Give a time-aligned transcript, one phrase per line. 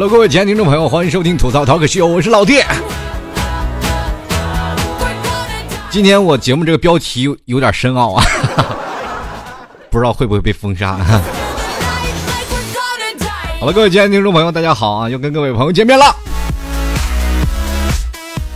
[0.00, 2.62] Hello，各位亲爱的听众朋友，欢迎收听吐槽 Talk Show，我是老弟。
[5.90, 8.24] 今天我节目这个标题有有点深奥啊，
[9.92, 10.96] 不知道会不会被封杀。
[13.58, 16.06] 好了，各位亲爱的听众朋友，大家好啊，又跟各位朋友见面了。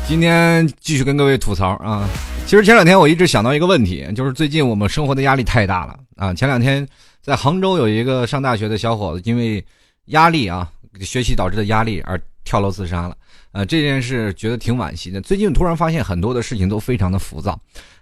[0.09, 2.09] 今天继续跟各位吐槽啊。
[2.47, 6.33] 其实前两天我一直想到一个问题，就是最近我们生活的压力太大了啊。
[6.33, 6.89] 前两天
[7.23, 9.63] 在杭州有一个上大学的小伙子，因为
[10.07, 10.67] 压力啊，
[11.01, 13.17] 学习导致的压力而跳楼自杀了。
[13.53, 15.21] 呃，这件事觉得挺惋惜的。
[15.21, 17.57] 最近突然发现很多的事情都非常的浮躁，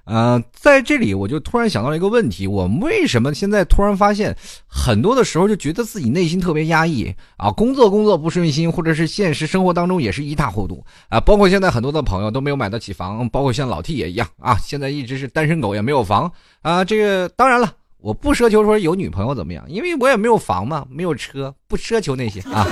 [0.05, 4.35] 呃，在这里我就突然想到一个问题：我们为什么现在突然发现
[4.67, 7.51] 很多的时候就觉得自己内心特别压抑啊？
[7.53, 11.21] 工作工作不顺心，或者是现实生活当中也是一塌糊涂啊？
[11.21, 16.83] 包括现在很多的朋友都没有买得起房，包括像老 T 也一样啊，现在一直是单身狗，也没有房啊。
[16.83, 22.67] 这个当然了，我不奢求说有女朋友怎么样，因为我也没有房嘛，没有车，不奢求那些啊。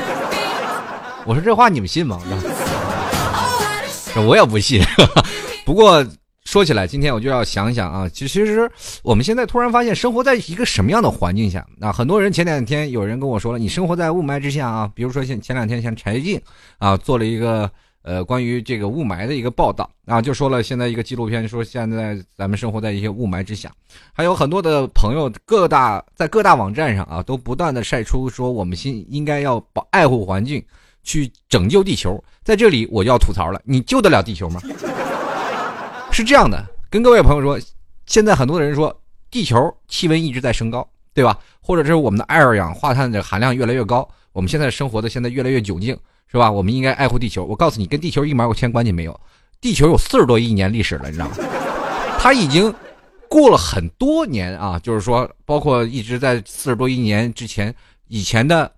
[1.25, 2.21] 我说这话你们信吗？
[4.27, 4.83] 我也不信，
[5.65, 6.05] 不过
[6.45, 8.69] 说起来，今天我就要想想啊，其实
[9.05, 11.93] 我们现在突然发现生活在一个什么样的环境下啊？
[11.93, 16.41] 很多人前两天有人跟我说了，你生活在雾霾之下啊，比如说像前两天像柴静
[16.79, 17.71] 啊做了一个
[18.03, 23.73] 呃关于这个雾霾的一个报道啊，就说了现在一个纪录片说现在咱们生活在一些雾霾之下，
[24.13, 30.65] 还有很多的朋友各大在各大网站上啊都不断的晒出说我们新应该要保爱护环境。
[31.03, 34.61] 去拯救地球，在这里我就要吐槽了，你救得了地球吗？
[36.13, 37.59] 是这样的，跟各位朋友说，
[38.05, 38.95] 现在很多人说
[39.31, 41.39] 地球气温一直在升高，对吧？
[41.61, 45.97] 或者是我们的二氧化碳的含量越来越高，我们现在生活的现在越来越窘境，
[46.27, 46.51] 是吧？
[46.51, 47.45] 我们应该爱护地球。
[47.45, 49.21] 我告诉你，跟地球一毛钱关系没有。
[49.61, 51.37] 地球有四十多亿年历史了，你知道吗？
[52.19, 52.75] 它已经
[53.29, 57.75] 过了很多年啊，就是说，包括一直在四十多亿年之前
[58.09, 58.71] 以前的。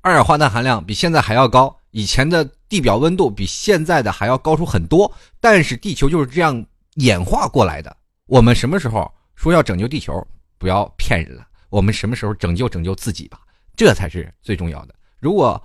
[0.00, 6.64] 二氧化碳含量比现在还要高，以前的地表温度比现在的还要高出很多，但是地球就是这样
[6.94, 7.94] 演化过来的。
[8.26, 10.24] 我们什么时候说要拯救地球？
[10.58, 13.40] 不要骗人了，我们什么时候拯救拯救自己吧，
[13.76, 14.94] 这才是最重要的。
[15.20, 15.62] 如果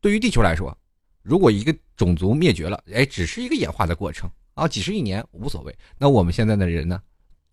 [0.00, 0.76] 对于地球来说，
[1.22, 5.76] 如果一个种族灭绝了，哎，只是一个演化的过程啊，几十亿年无所谓。
[5.98, 7.00] 那我们现在的人呢，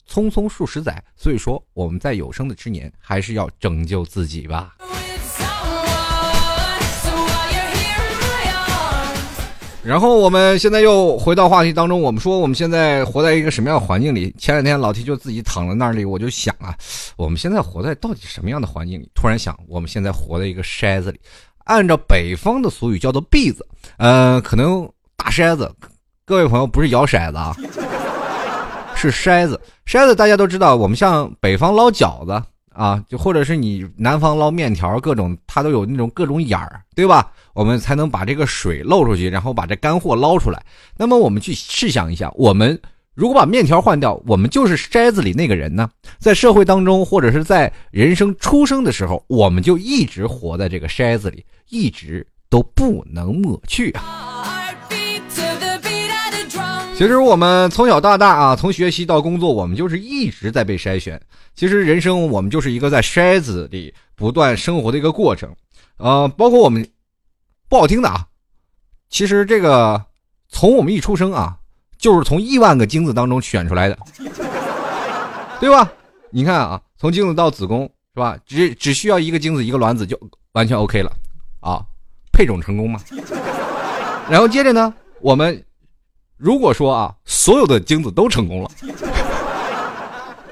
[0.08, 4.76] 匆匆数十载，所以说我们在有生的之年还是要拯救自己吧。
[9.82, 14.34] 然后我们现在又回到话题当中，我们说我们现在活在一个什么样的环境里？
[14.38, 16.76] 前两天老 T 就自己躺在那里，我就想啊，
[17.16, 19.10] 我们现在活在到底什么样的环境里？
[19.16, 21.20] 突然想，我们现在活在一个筛子里，
[21.64, 23.66] 按照北方的俗语叫做“篦子”，
[23.98, 25.74] 呃，可能大筛子。
[26.26, 27.56] 各位朋友，不是摇骰子啊，
[28.96, 29.60] 是筛子。
[29.88, 32.44] 筛子大家都知道，我们像北方捞饺子。
[32.72, 37.32] 啊，就或者是你南方捞面条，各种它都有那种各种眼儿，对吧？
[37.54, 40.64] 我们才能把这个水漏出去，然后把这干货捞出来。
[40.96, 42.80] 那么我们去试想一下，我们
[43.16, 45.90] 如果把面条换掉，我们就是筛子里那个人呢？
[46.20, 54.29] 在社会当中，或者是在人生出生的时候，我们就一直活在这个筛子里，一直都不能抹去啊。
[57.00, 61.18] 其实我们从小到大啊，从学习到工作，我们就是一直在被筛选。
[61.56, 65.50] 其实人生我们就是一个在筛子里不断生活的一个过程。
[65.96, 66.86] 呃，包括我们
[67.70, 68.26] 不好听的啊，
[69.10, 70.04] 其实这个
[70.50, 71.56] 从我们一出生啊，
[71.98, 73.98] 就是从亿万个精子当中选出来的，
[75.62, 75.90] 对吧？
[76.32, 78.38] 你看啊，从精子到子宫是吧？
[78.46, 80.20] 只只需要一个精子一个卵子就
[80.52, 81.10] 完全 OK 了
[81.62, 81.82] 啊，
[82.34, 83.00] 配种成功嘛。
[84.30, 85.64] 然后接着呢，我们。
[86.40, 88.72] 如果说啊，所有的精子都成功了，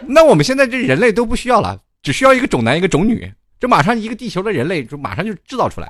[0.05, 5.89] 那我们现在这人类都不需要了，只需要一个种男一个种女，这马上一个地球的人类就马上就制造出来。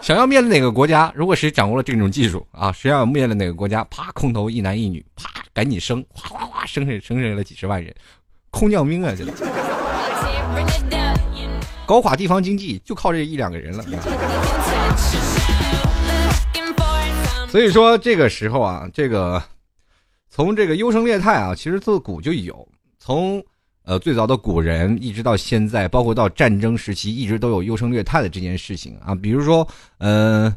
[0.00, 7.94] 想要灭了哪个国家，如果谁掌握了这种技术啊，谁要灭了哪个国家，啪空投一男一女，啪赶紧生，哗哗哗生生生了几十万人，
[8.50, 9.24] 空降兵啊，这
[11.86, 13.84] 搞垮地方经济就靠这一两个人了。
[17.56, 19.42] 所以说这个时候啊，这个
[20.28, 22.68] 从这个优胜劣汰啊，其实自古就有。
[22.98, 23.42] 从
[23.82, 29.14] 呃最早的古人一直到现在，包括到战争时期，一直都有优胜劣汰的这件事情啊。
[29.14, 29.66] 比如说，
[30.00, 30.54] 嗯，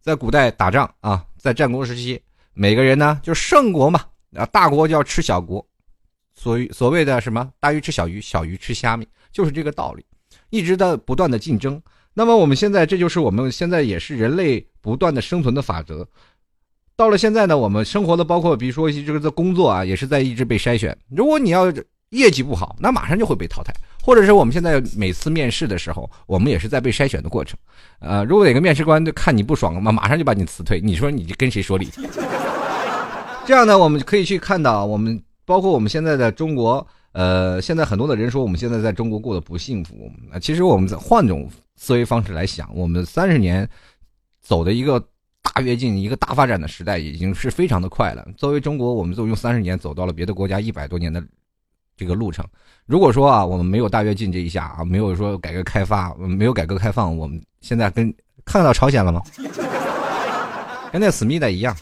[0.00, 2.22] 在古代打仗啊，在战国时期，
[2.54, 4.04] 每个人呢就是胜国嘛
[4.36, 5.66] 啊，大国就要吃小国，
[6.36, 10.06] 所以所谓的什么大鱼吃小鱼，小鱼吃虾米，就是这个道理，
[10.50, 11.82] 一直在不断的竞争。
[12.14, 16.04] 那么我们现在，这就是我们现在也是人类不断的生存的法则。
[16.98, 20.98] 到了现在呢，我们生活的包括，比如说这个的工作啊，也是在一直被筛选。
[21.14, 21.72] 如果你要
[22.08, 23.72] 业绩不好，那马上就会被淘汰。
[24.02, 27.56] 或者是我们现在每次面试的时候，我们也是在被筛选的过程。
[28.00, 30.80] 呃，如果哪个面试官就看你不爽嘛，马上就把你辞退。
[30.80, 31.88] 你说你跟谁说理？
[33.46, 40.10] 这样呢，我们可以去看到，我们包括我们现在的中国，呃，现在很多的人说我们现在在中国过得不幸福。
[40.40, 43.68] 其实我们换种思维方式来想，我们三十年
[44.40, 45.00] 走的一个
[45.54, 48.26] 大跃进、一个大发展的时代，已经是非常的快了。
[48.36, 51.22] 作为中国，我们都用三十年走到了别的国家一百多年的
[51.96, 52.44] 这个路程。
[52.86, 58.14] 如果说啊，我们没有大跃进这一下啊，没有说改革开发，没有改革开放，我们现在跟
[58.44, 59.22] 看到朝鲜了吗？
[60.92, 61.76] 跟那思密达一样。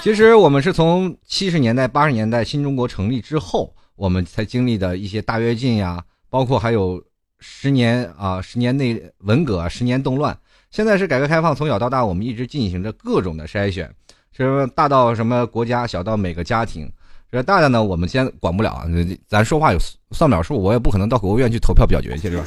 [0.00, 7.02] 其实我们是从七十年代、八十年代新中国成立之后，我们才经历的一些大跃进呀，包括还有
[7.38, 10.36] 十年啊，十年内文革，十年动乱。
[10.74, 13.88] 现在是改革开放，从小到大，我们一直进行着各种的筛选，
[14.32, 16.90] 什么大到什么国家，小到每个家庭。
[17.30, 18.84] 这大的呢，我们先管不了，
[19.30, 19.78] 咱说话有
[20.10, 22.44] 算不了数，我也不可能到国务院去投票表决去，是吧？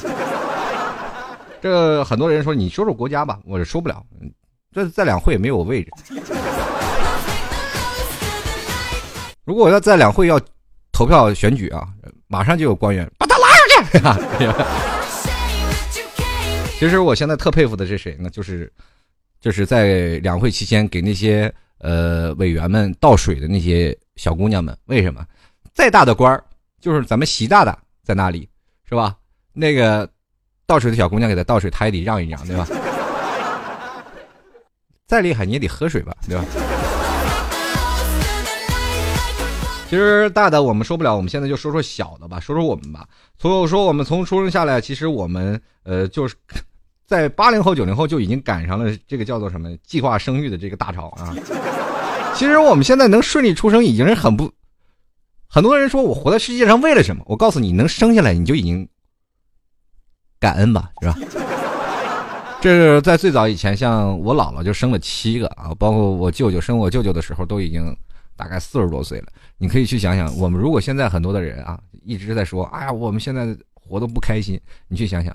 [1.62, 4.02] 这很多人说，你说说国家吧，我是说不了，
[4.74, 5.90] 这在两会也没有位置。
[9.46, 10.38] 如果我要在两会要
[10.92, 11.88] 投票选举啊，
[12.26, 13.48] 马上就有官员把他拉
[14.02, 14.46] 上去。
[16.78, 18.30] 其实我现在特佩服的是谁呢？
[18.30, 18.72] 就是，
[19.40, 23.96] 就是在两会期间给那些呃委员们倒水的那些。
[24.18, 25.24] 小姑娘们，为什么
[25.72, 26.42] 再大的官儿，
[26.80, 28.48] 就是咱们习大大在那里，
[28.82, 29.16] 是吧？
[29.52, 30.10] 那个
[30.66, 32.66] 倒水的小姑娘给他倒水，他也得让一让，对吧？
[35.06, 36.44] 再厉害你也得喝水吧，对吧？
[39.88, 43.06] 其实大的我们说不了，我们现在就说说小的吧，说说我们吧。
[43.38, 46.34] 所以说我们从出生下来，其实我们呃就是
[47.08, 51.34] 在八零后、九零后就已经赶上了这个叫做什么计划生育的这个大潮啊。
[52.34, 54.52] 其实我们现在能顺利出生已经是很不，
[55.48, 57.22] 很多人说我活在世界上为了什么？
[57.26, 58.86] 我告诉你，能生下来你就已经
[60.38, 61.16] 感恩吧，是吧？
[62.60, 67.96] 这是在最早以前，像我姥姥就生了七个啊，包括我舅舅生我舅舅的时候都已经
[68.36, 69.28] 大概四十多岁了。
[69.56, 75.34] 你可以去想想，我们如果现在很多的人啊一直在说，哎呀，我们现在活得不开心，你去想想，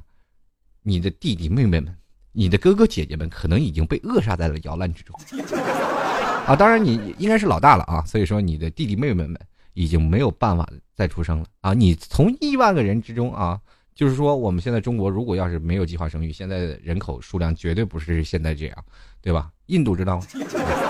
[0.84, 1.96] 你的弟弟妹妹们，
[2.34, 5.18] 你的哥哥姐姐们可能已经被扼杀在了摇篮之中。
[6.46, 9.40] 啊，当然你应该是老大了啊，所以说你的弟弟妹妹们
[9.74, 11.74] 已经没有办法再出生了啊。
[11.74, 13.58] 你从亿万个人之中啊，
[13.96, 18.78] 就是说我们现在中国如果要是没有计划生育，现在的人口数量绝对不是现在这样，
[19.22, 19.50] 对吧？
[19.68, 20.26] 印度知道吗？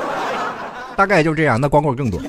[0.98, 2.19] 大概就这样，那光棍更多。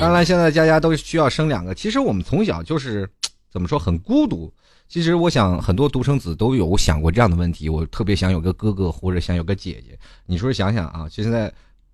[0.00, 1.72] 当然，现在家家都需要生两个。
[1.74, 3.08] 其实我们从小就是
[3.50, 4.52] 怎么说很孤独。
[4.88, 7.68] 其实我想，很多独生子都有想过这样的问题。
[7.68, 9.96] 我特别想有个哥哥，或者想有个姐姐。
[10.26, 11.52] 你说想想啊，现在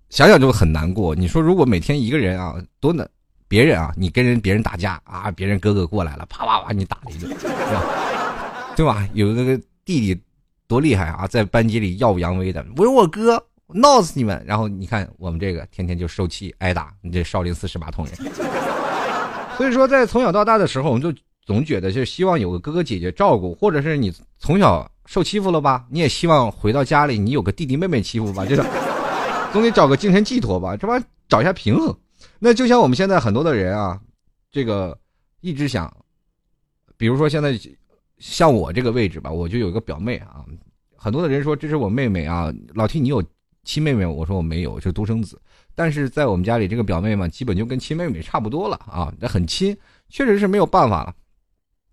[0.09, 1.13] 想想就很难过。
[1.13, 3.07] 你说如果每天一个人啊，多难，
[3.47, 7.31] 别人啊，你跟人别人打架啊，别人哥哥过来了，啪啪啪你打了一顿，
[8.75, 9.07] 对吧？
[9.13, 9.55] 有个
[9.85, 10.19] 弟弟
[10.67, 14.43] 多厉害啊，在班级里耀武扬威的，我有我哥，闹死你们。
[14.43, 18.15] 然后你看我们这个天天就受气挨打，你这少林寺十八铜人。
[19.55, 21.15] 所以说，在从小到大的时候，我们就。
[21.47, 28.61] 总觉得就希望有个哥哥姐姐照顾，或者是你从小受欺负了吧，你也希望回到家里你有个弟弟妹妹欺负吧，就是
[29.53, 31.97] 总得找个精神寄托吧，这玩意找一下平衡。
[32.37, 33.97] 那就像我们现在很多的人啊，
[34.51, 34.99] 这个
[35.39, 35.91] 一直想，
[36.97, 37.57] 比如说现在
[38.19, 40.43] 像我这个位置吧，我就有一个表妹啊，
[40.97, 43.23] 很多的人说这是我妹妹啊，老提你有
[43.63, 45.41] 亲妹妹，我说我没有，是独生子。
[45.73, 49.77] 但是在我们家里这个表妹嘛，基本就跟亲妹妹差不多了啊，那很亲，
[50.09, 51.15] 确实是没有办法了。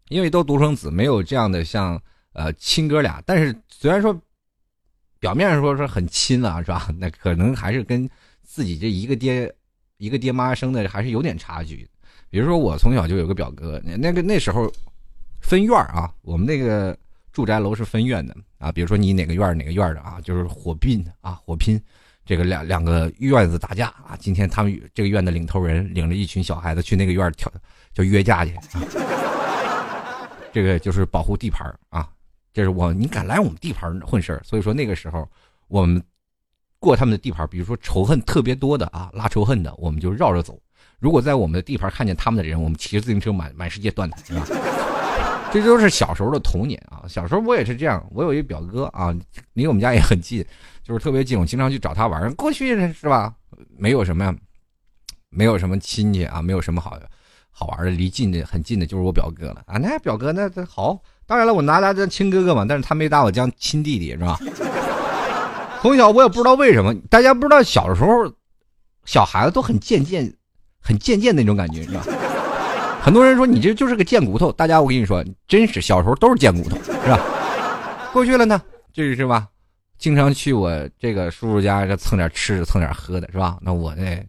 [0.08, 2.00] 因为都独生子，没有这样的像
[2.32, 3.22] 呃亲哥俩。
[3.24, 4.18] 但是虽然说
[5.18, 6.88] 表面上说是很亲啊，是吧？
[6.98, 8.08] 那可能还是跟
[8.42, 9.52] 自己这一个爹
[9.96, 11.88] 一个爹妈生的还是有点差距。
[12.28, 14.70] 比如说我从小就有个表哥，那个那时候
[15.40, 16.96] 分院啊，我们那个
[17.32, 18.72] 住宅楼是分院的啊。
[18.72, 21.80] 比如说你哪个院哪个院的啊，就是火拼啊，火拼，
[22.26, 24.16] 这个两两个院子打架啊。
[24.18, 27.50] 今天他们这个院的领头人领着一群小孩子去那个院跳，
[27.94, 28.62] 就约架去啊。
[30.54, 32.08] 这个就是保护地盘啊，
[32.52, 35.28] 这是我你敢来我们地盘混事儿，所以说那个时候
[35.66, 36.00] 我们
[36.78, 40.56] 过他们的地盘，比如说仇恨特别多的啊，拉仇恨的，我们就绕着走。
[41.00, 44.46] 如果在我们的地盘看见他们的人，我们骑着自行车满满世界断他， 是吧？
[45.52, 47.02] 这都是小时候的童年啊。
[47.08, 49.12] 小时候我也是这样，我有一表哥啊，
[49.54, 50.46] 离我们家也很近，
[50.84, 52.32] 就是特别近，我经常去找他玩。
[52.36, 53.34] 过去是吧？
[53.76, 54.34] 没有什么呀，
[55.30, 57.10] 没有什么亲戚啊，没有什么好的。
[57.56, 59.78] 好玩的，离近的很近的，就是我表哥了啊！
[59.78, 64.36] 那表哥那这好，当然了，我拿他当亲哥哥嘛，但是他没拿我当亲弟弟，是吧？
[65.80, 68.08] 从小我也不知道为什么，大家不知道小时候
[69.04, 70.34] 小孩子都很贱贱，
[70.80, 72.04] 很贱贱那种感觉，是吧
[73.00, 77.20] 很多人说你这就是个贱骨头，大家我跟你说，真是小时候都是贱骨头，是吧？
[78.12, 78.60] 过去了呢，
[78.92, 79.46] 这是吧？
[79.98, 83.58] 经常去我这个叔叔家，蹭点吃的，蹭点喝的，是吧？
[83.60, 84.26] 那我那，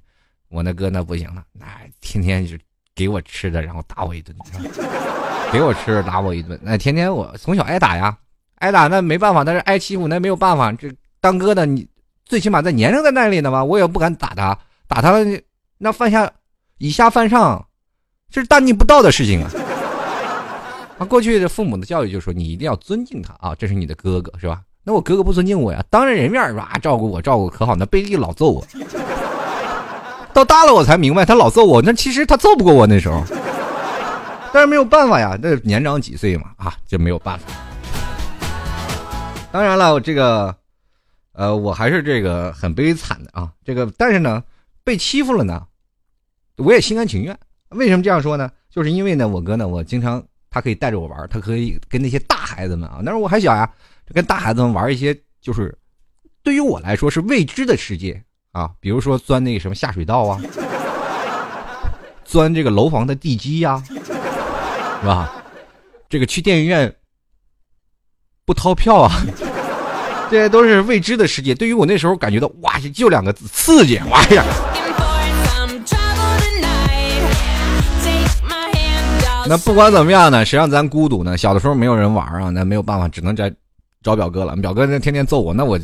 [0.49, 1.65] 我那哥那不行了，那
[2.01, 2.55] 天天就
[2.95, 4.33] 给我吃的，然后打我一顿，
[5.51, 8.17] 给我吃的打我一顿，那天天我从小挨打呀，
[8.59, 11.85] 挨打那没办法，但是挨欺负那没有办法，这当哥的你
[12.23, 15.13] 最起码在年龄在那里呢嘛，我也不敢打他，打他
[15.77, 16.31] 那犯下
[16.77, 17.65] 以下犯上。
[18.31, 19.51] 这是大逆不道的事情啊！
[20.97, 24.61] 啊，过去的父母的教育就说你一定要尊敬他啊，这是你的哥哥是吧？
[24.83, 26.77] 那我哥哥不尊敬我呀，当着人面是吧？
[26.81, 27.75] 照顾我，照顾可好？
[27.75, 28.65] 那背地老揍我。
[30.35, 33.23] 到大了我才明白，他老揍我，那其实他揍不过我那时候。
[34.51, 37.45] 但是没有办法呀，那年长几岁嘛啊，就没有办法。
[39.49, 40.53] 当然了，这个，
[41.31, 43.49] 呃，我还是这个很悲惨的啊。
[43.63, 44.43] 这个，但是呢，
[44.83, 45.65] 被欺负了呢，
[46.57, 47.37] 我也心甘情愿。
[47.69, 48.51] 为什么这样说呢？
[48.69, 53.69] 就是因为呢，我哥呢，我经常他可以带着我玩，他可以跟那些大孩子们啊，那时候我还小呀，
[54.13, 55.73] 跟大孩子们玩一些，就是
[56.43, 58.21] 对于我来说是未知的世界
[58.55, 60.39] 啊，比如说钻那个什么下水道啊，
[62.23, 65.29] 钻这个楼房的地基呀，是吧？
[66.07, 66.95] 这个去电影院
[68.45, 69.11] 不掏票啊，
[70.31, 71.53] 这些都是未知的世界。
[71.53, 74.45] 对于我那时候感觉到，哇，就两个字，刺激，哇呀！
[79.49, 81.37] 那不管怎么样呢，谁让咱孤独呢？
[81.37, 83.53] 小的时候没有人玩啊，那没有办法，只能在
[84.01, 84.55] 找表哥了。
[84.55, 85.77] 表哥那天天揍我，那我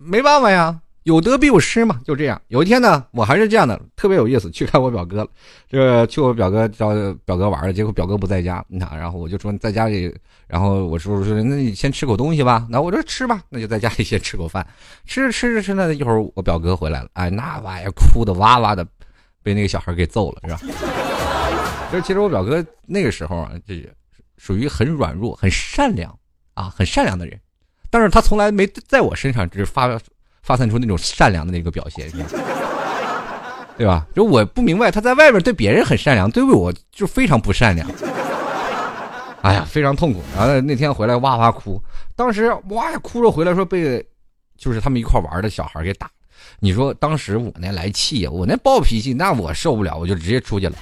[0.00, 2.40] 没办法呀，有得必有失嘛，就这样。
[2.48, 5.28] 有一天呢，我还是这样的，特别有意思，去看我表哥了。
[5.68, 6.88] 这去我表哥找
[7.24, 10.14] 表哥玩了，结果表哥不在家，你看，然后我就说在家里，
[10.46, 12.66] 然后我叔叔说，那你先吃口东西吧。
[12.70, 14.66] 那我说吃吧，那就在家里先吃口饭。
[15.04, 18.86] 吃着吃着吃着，一会儿我表哥回来了，哎，那玩意儿哭的哇哇的，
[19.42, 20.74] 被那个小孩给揍了，是吧？
[21.92, 23.86] 就其实我表哥那个时候啊，这
[24.38, 26.18] 属于很软弱、很善良
[26.54, 27.38] 啊，很善良的人，
[27.90, 29.86] 但是他从来没在我身上只是发
[30.44, 32.08] 发散出那种善良的那个表现，
[33.76, 34.06] 对吧？
[34.14, 37.88] 就我不明白，他在外面对别人很善良，对我就非常不善良。
[39.40, 40.22] 哎呀，非常痛苦。
[40.36, 41.82] 然后那天回来哇哇哭，
[42.14, 44.06] 当时哇哭着回来，说被
[44.56, 46.08] 就是他们一块玩的小孩给打。
[46.60, 50.76] 你说当时我那来气呀，我那暴脾气，那我受不了，我就直接出去了。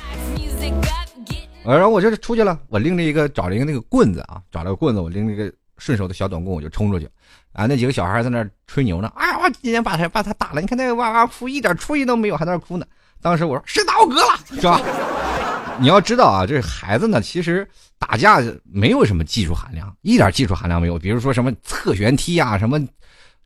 [1.65, 5.51] 然后我就出去了，我拎着一个找了一个那个棍子啊，找了个棍子，我拎着一个
[5.83, 7.09] 顺手的小短棍，我就冲出去。
[7.53, 12.87] 啊，那几个小孩在那吹牛呢，哎呀，我今天把他把他打了，你看那个哇哇哭，一点出息都没有，还在那哭呢。
[13.21, 14.81] 当时我说谁打我哥了，是吧？
[15.81, 20.97] 你要知道啊，这孩子呢，其实打架没有什么技术含量，一点技术含量没有。
[20.97, 22.79] 比如说什么侧旋踢啊，什么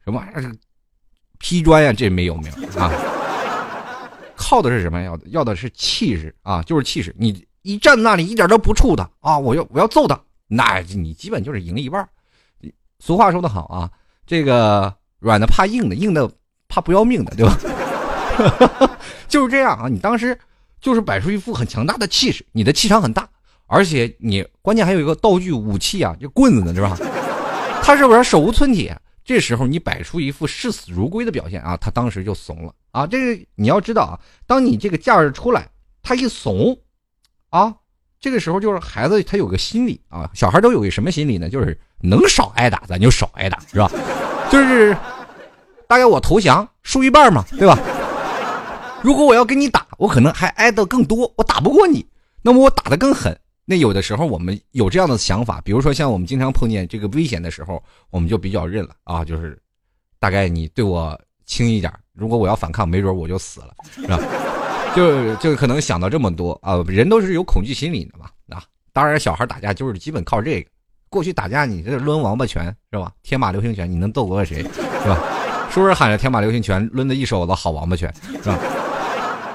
[0.05, 0.23] 什么
[1.39, 2.93] 劈砖呀，这没有没有啊。
[4.37, 5.03] 靠的是什么？
[5.03, 7.15] 要要的是气势啊，就是气势。
[7.19, 7.47] 你。
[7.67, 9.37] 一站那里一点都不怵他啊！
[9.37, 10.17] 我要我要揍他，
[10.47, 12.09] 那你基本就是赢一半。
[12.99, 13.91] 俗话说得好啊，
[14.27, 16.31] 这个软的怕硬的，硬的
[16.69, 18.99] 怕不要命的，对吧？
[19.29, 19.89] 就是这样啊！
[19.89, 20.39] 你当时
[20.81, 23.29] 就是摆出一副很强大的气势，你的气场很大，
[23.67, 26.97] 而且你关键还有一个道具武器啊，就棍子呢，是吧？
[27.83, 28.99] 他是不是手无寸铁？
[29.25, 33.07] 这时候你摆出一副视死如归的表现啊，他当时就怂了啊！
[33.07, 35.69] 这个你要知道啊，当你这个架势出来，
[36.03, 36.79] 他一怂。
[37.51, 37.75] 啊，
[38.21, 41.49] 这个时候就是孩子他有个心理啊，小孩都有个什么心理呢？
[41.49, 43.91] 就是能少挨打咱就少挨打，是吧？
[44.51, 44.97] 就是
[45.89, 47.79] 大概我投降输一半嘛，对吧？
[49.03, 52.05] 如果我要跟你打，我可能还挨得更多，我打不过你，
[52.43, 53.37] 那么我打得更狠。
[53.65, 59.59] 那有的时候我们有这样的想法，比如说像我们经常碰见这个危险的时候，我们就比较认了啊，就是
[60.19, 64.19] 大概你对我轻一点，如果我要反抗，没准我就死了，是吧？
[64.95, 68.63] 就就可能想到这么多啊，人都是有恐惧心理的嘛啊！
[68.93, 70.71] 当然，小孩打架就是基本靠这个。
[71.17, 73.11] 过去打架，你这抡王八拳是吧？
[73.23, 75.19] 天马流星拳，你能斗过谁是吧？
[75.71, 78.59] 是不是喊着天马流星拳，抡的一手的好王八拳是吧？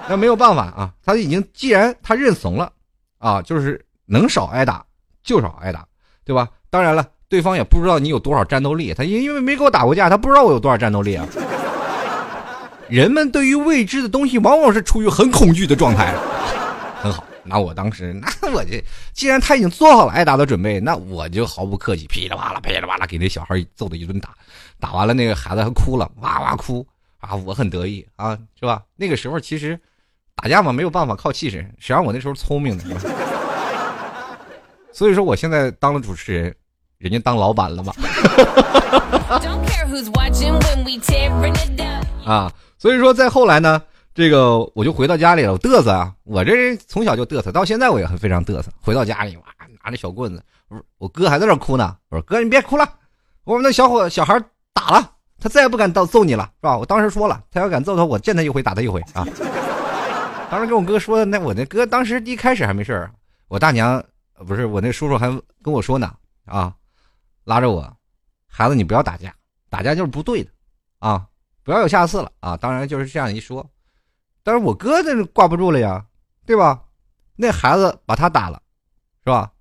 [0.09, 2.71] 那没有办法啊，他已经既然他认怂了
[3.19, 4.83] 啊，就是能少挨打
[5.23, 5.85] 就少挨打，
[6.25, 6.49] 对吧？
[6.71, 11.27] 当然了，对方也不知道你有多少战斗力，他因因为没跟我打过架，他不知道我有多少战斗力啊。
[12.89, 16.15] 人们对于未知的东西，往往是处于很恐惧的状态。
[17.01, 18.83] 很好，那我当时，那我这
[19.13, 24.29] 既然他已经做好了挨打的准备，那我就毫不客气，噼里啪啦，噼里啪啦，给那小孩揍的一顿打。
[24.79, 26.85] 打完了，那个孩子还哭了，哇哇哭
[27.19, 27.35] 啊！
[27.35, 28.81] 我很得意啊，是吧？
[28.95, 29.79] 那个时候其实
[30.35, 32.83] 打架嘛，没有办法靠气势，谁让我那时候聪明呢？
[34.91, 36.55] 所以说，我现在当了主持人，
[36.97, 37.93] 人家当老板了嘛。
[42.25, 42.51] 啊。
[42.77, 43.79] 所以说，在后来呢，
[44.13, 46.13] 这个我就回到家里了，我嘚瑟啊！
[46.23, 48.69] 我这人从小就嘚瑟，到现在我也很非常嘚瑟。
[48.81, 49.43] 回到家里，哇，
[49.83, 51.95] 拿着小棍子，我我哥还在那哭呢。
[52.09, 52.87] 我说哥，你别哭了，
[53.45, 54.37] 我们那小伙小孩
[54.73, 56.77] 打了，他再也不敢到揍你了，是吧？
[56.77, 59.25] 我当时说了，他要敢揍他，我见他一回打他一回啊。
[60.51, 63.09] 当时跟我哥说的，那我那哥当时一开始还没事儿
[63.47, 64.03] 我大娘
[64.45, 65.29] 不是我那叔叔还
[65.63, 66.13] 跟我说呢
[66.43, 66.75] 啊，
[67.45, 67.89] 拉着我，
[68.45, 69.33] 孩子你不要打架，
[69.69, 70.49] 打架就是不对的
[70.99, 71.25] 啊，
[71.63, 72.57] 不要有下次了啊。
[72.57, 73.65] 当然就是这样一说。
[74.43, 76.05] 但是我哥这挂不住了呀，
[76.45, 76.83] 对吧？
[77.35, 78.61] 那孩子把他打了，
[79.23, 79.51] 是吧？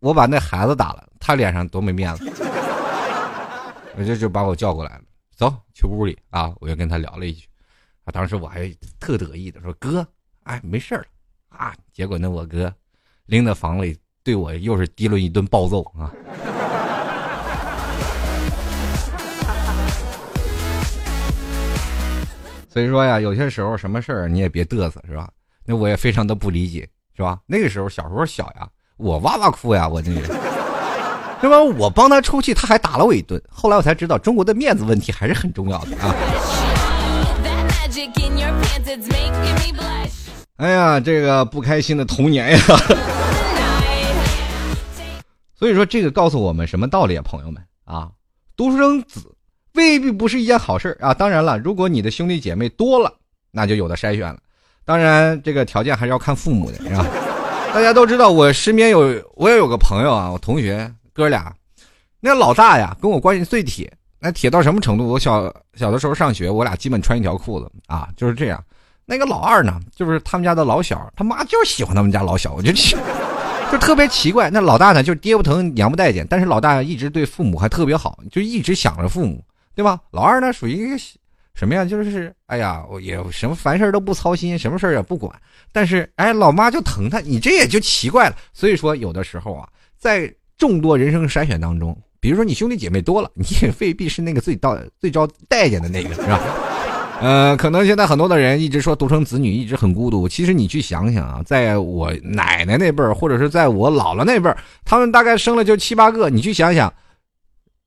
[0.00, 2.30] 我把那孩子打了，他脸上多没面子。
[3.96, 5.02] 我就就把我叫过来了，
[5.34, 6.52] 走去屋里啊！
[6.60, 7.48] 我就跟他聊了一句，
[8.04, 10.06] 啊，当时我还特得意的说：“哥，
[10.44, 11.04] 哎，没事了
[11.48, 12.72] 啊。”结果呢，我哥
[13.26, 16.12] 拎到房里对我又是滴了一顿暴揍啊。
[22.78, 25.28] 所以说呀，有些时候什么事儿你也别嘚瑟，是吧？
[25.66, 27.40] 那我也非常的不理解，是吧？
[27.44, 28.68] 那个时候小时候小呀，
[28.98, 30.20] 我哇哇哭呀，我这个，
[31.42, 31.60] 是吧？
[31.60, 33.42] 我帮他出气，他还打了我一顿。
[33.50, 36.14] 后来我才知道，中国的面子问题还是很重要的啊。
[40.58, 42.60] 哎呀，这个不开心的童年呀。
[45.52, 48.08] 所以说，这个告诉我们什么道理啊，朋友们啊？
[48.56, 49.34] 独生子。
[49.78, 51.14] 未必不是一件好事啊！
[51.14, 53.14] 当然了，如果你的兄弟姐妹多了，
[53.52, 54.38] 那就有的筛选了。
[54.84, 57.06] 当然，这个条件还是要看父母的，是吧？
[57.72, 59.00] 大家都知道，我身边有
[59.36, 61.54] 我也有个朋友啊，我同学哥俩，
[62.18, 65.06] 那老大呀跟我关系最铁，那铁到什么程度？
[65.06, 68.60] 我小小的时候上学，我俩基本穿一条裤子啊，就是这样。
[69.06, 72.72] 那个老二呢，就是他们家的老小，他妈就是喜欢他们家老小，我就
[73.70, 74.50] 就特别奇怪。
[74.50, 79.40] 那老大呢，就是爹不疼娘不待见，但是老大一直对父母还特别好，就一直想着父母。
[79.78, 80.00] 对吧？
[80.10, 80.98] 老二呢，属于一个
[81.54, 81.84] 什么呀？
[81.84, 85.32] 就是哎呀，我也什么凡事都不操心，什么事儿也不管。
[85.70, 88.34] 但是哎，老妈就疼他，你这也就奇怪了。
[88.52, 96.40] 所以说，有的时候啊，在众多人生筛选当中，比如说你兄弟姐妹多了，你也未必是那个最到最招待见的那个，是吧？
[97.22, 100.28] 呃，可能现在很多的人一直说独生子女一直很孤独。
[100.28, 106.28] 其实你去想想啊，在我奶奶那辈儿，或者是在我姥姥那辈儿，他们大概生了就七八个。
[106.28, 106.92] 你去想想，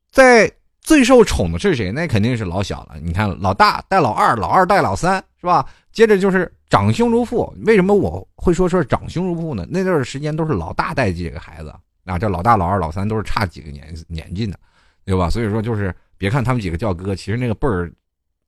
[0.09, 0.49] 在。
[0.81, 1.91] 最受宠的是谁？
[1.91, 2.99] 那肯定是老小了。
[3.01, 5.65] 你看，老大带老二，老二带老三，是吧？
[5.91, 7.53] 接着就是长兄如父。
[7.65, 9.65] 为什么我会说说长兄如父呢？
[9.69, 11.73] 那段时间都是老大带几个孩子
[12.05, 14.59] 啊，这老大、老二、老三都是差几个年年纪的，
[15.05, 15.29] 对吧？
[15.29, 17.91] 所以说，就是别看他们几个叫哥，其实那个辈儿，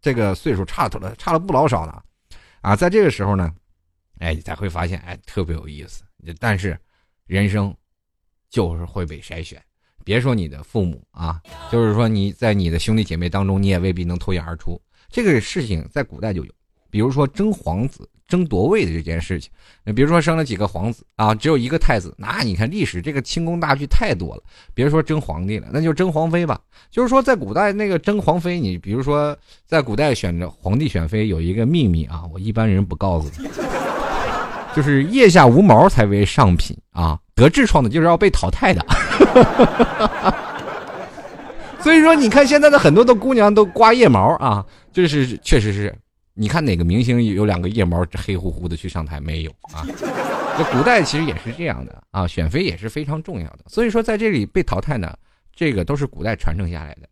[0.02, 2.02] 这个岁数差了，差了不老少呢。
[2.62, 3.54] 啊，在这个时候呢，
[4.20, 6.04] 哎，你才会发现，哎，特别有意思。
[6.40, 6.78] 但是，
[7.28, 7.76] 人生
[8.50, 9.62] 就是会被筛选。
[10.04, 11.40] 别说你的父母啊，
[11.72, 14.80] 就是说你在你的兄弟姐妹当中，你也未必能脱颖而出。
[15.10, 16.52] 这个事情在古代就有，
[16.90, 19.52] 比如说争皇子、争夺位的这件事情。
[19.84, 24.44] 那比如说生了几个皇子啊，只有一个太子，那你看历史这个清宫大剧太多了。
[24.74, 26.60] 别说争皇帝了，那就争皇妃吧。
[26.90, 33.48] 就是说在古代那个争皇妃，你比如说在古代选着皇帝选妃有一个秘密啊，我一般人不告诉你，
[34.76, 38.84] 就是腋下无毛才为上品啊，得痔疮的就是要被淘汰的。
[41.82, 45.94] 所以说，你看现在的很多的姑娘都刮腋毛啊，就是确实是。
[46.36, 49.86] 你看哪个明星有两个腋毛黑乎乎的去上台没有啊？
[50.58, 53.60] 这古代其实也是这样的啊，选妃也是非常重要的。
[53.68, 55.16] 所以说，在这里被淘汰呢，
[55.54, 57.08] 这个都是古代传承下来的。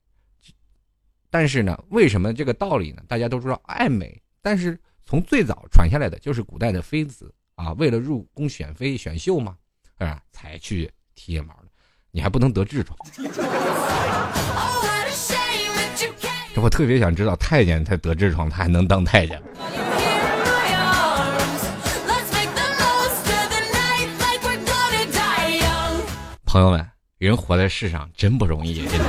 [1.30, 3.04] 但是呢，为什么这个道理呢？
[3.08, 9.56] 大家都知道爱美，但是从最早传下来的就是古代的妃子啊，为了入宫选妃选秀嘛，
[10.00, 11.66] 啊，才去剃腋毛的。
[12.14, 12.98] 你还不能得痔疮，
[16.54, 19.42] 这我特别想知道太监他得痔疮他还能当太监？
[26.46, 26.86] 朋友们，
[27.18, 29.06] 人活在世上真不容易，真的。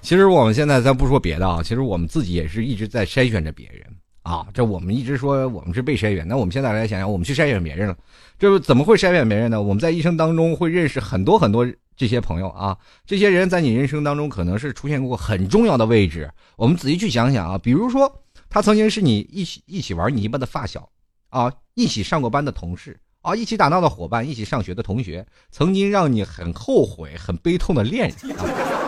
[0.00, 3.93] 其实我们现在咱不说别的啊，其实我们自己也是一直在筛选着别人。
[4.24, 7.94] 啊，这我们一直说我们是被筛选，那我们现在来想想，我们去筛选别人了，
[8.38, 9.60] 这怎么会筛选别人呢？
[9.60, 12.74] 我们在一生当中会认识很多很多这些朋友啊，
[13.06, 16.30] 这些人在你人生当中可能是出现过很重要的位置。
[16.56, 18.10] 我们仔细去想想啊，比如说
[18.48, 20.88] 他曾经是你一起一起玩泥巴的发小
[21.28, 28.36] 啊，一起上过班的同事啊，一起打闹的伙伴，一起上学的同学，曾经让你很后悔、很悲痛的恋人。
[28.38, 28.46] 啊。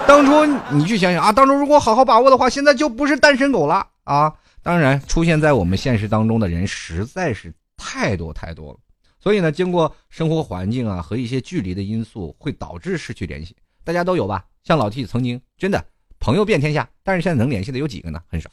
[0.08, 4.32] 当初你去想想啊，当初如果好好把握的话，现在就不是单身狗了啊。
[4.66, 8.78] 当然，出现在我们现实当中的人实在是太多太多了，
[9.20, 13.54] 所以呢，经过生活环境啊和一些距离的因素，会导致失去联系。
[13.84, 14.44] 大家都有吧？
[14.64, 15.84] 像老 T 曾经真的
[16.18, 18.20] 朋友遍天下，但是现在能联系的有几个呢？
[18.26, 18.50] 很少。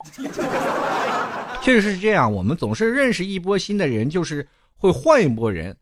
[1.64, 2.32] 确实是这样。
[2.32, 5.76] 我们总是认识一波新的人，就是会换一波人。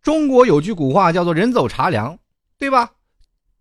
[0.00, 2.18] 中国有句古话叫做“人走茶凉”，
[2.56, 2.90] 对吧？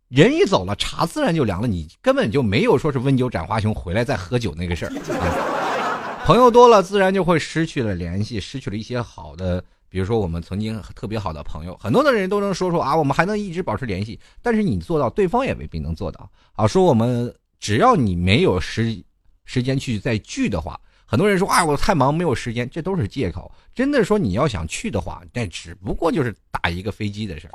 [0.07, 1.67] 人一走了，茶自然就凉了。
[1.67, 5.49] 你根本就没有说是温酒斩华雄回来再喝酒那个事儿啊。
[6.25, 11.77] 朋友多了，自然就会失去了联系，失去了一些好的，比如说我们曾经特别好的朋友。
[11.77, 16.29] 很多的人都能说说啊，我们还能一直保持联系，但是你做到，对方也未必能做到。
[16.53, 19.03] 啊，说我们只要你没有时
[19.43, 20.79] 时间去再聚的话。
[21.05, 23.51] 很多人说啊，我太忙没有时间，这都是借口。
[23.75, 27.53] 真的说你要想去的话，那只不过就是打一个飞机的事儿。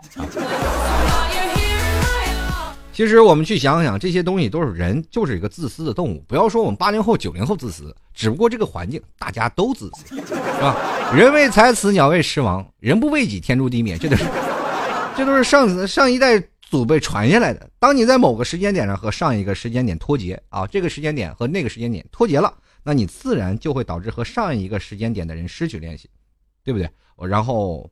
[2.98, 6.24] 其实我们去想想，这些东西都是人，就是一个自私的动物。
[6.26, 11.14] 不要说我们八零后、九零后自私，只不过这个环境大家都自私，是吧？
[11.14, 13.96] 人为财死，鸟为食亡，人不为己，天诛地灭。
[13.96, 14.24] 这都是，
[15.16, 17.70] 这都是上上一代祖辈传下来的。
[17.78, 22.52] 当你在某个时间点上和上一个时间点脱节啊，这个时间点和那个时间点脱节了。
[22.82, 26.10] 那你自然就会导致和上一个时间点的人失去联系，
[26.64, 26.90] 对不对？
[27.28, 27.88] 然后，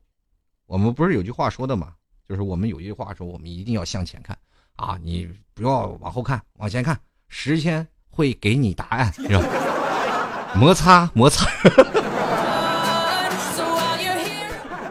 [0.65, 1.93] 我们不是有句话说的嘛，
[2.27, 4.37] 就是我们有一句话说，我们一定要向前看
[4.77, 9.43] 啊，你不要往后看，往前看，时间会给你答案，是吧？
[10.55, 11.45] 摩擦摩擦，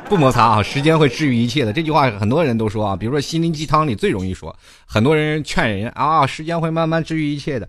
[0.09, 1.73] 不摩擦啊，时间会治愈一切的。
[1.73, 7.69] 这句话很多人都说啊，比如说心灵鸡汤里最容易说，很多人劝人啊，时间会慢慢治愈一切的，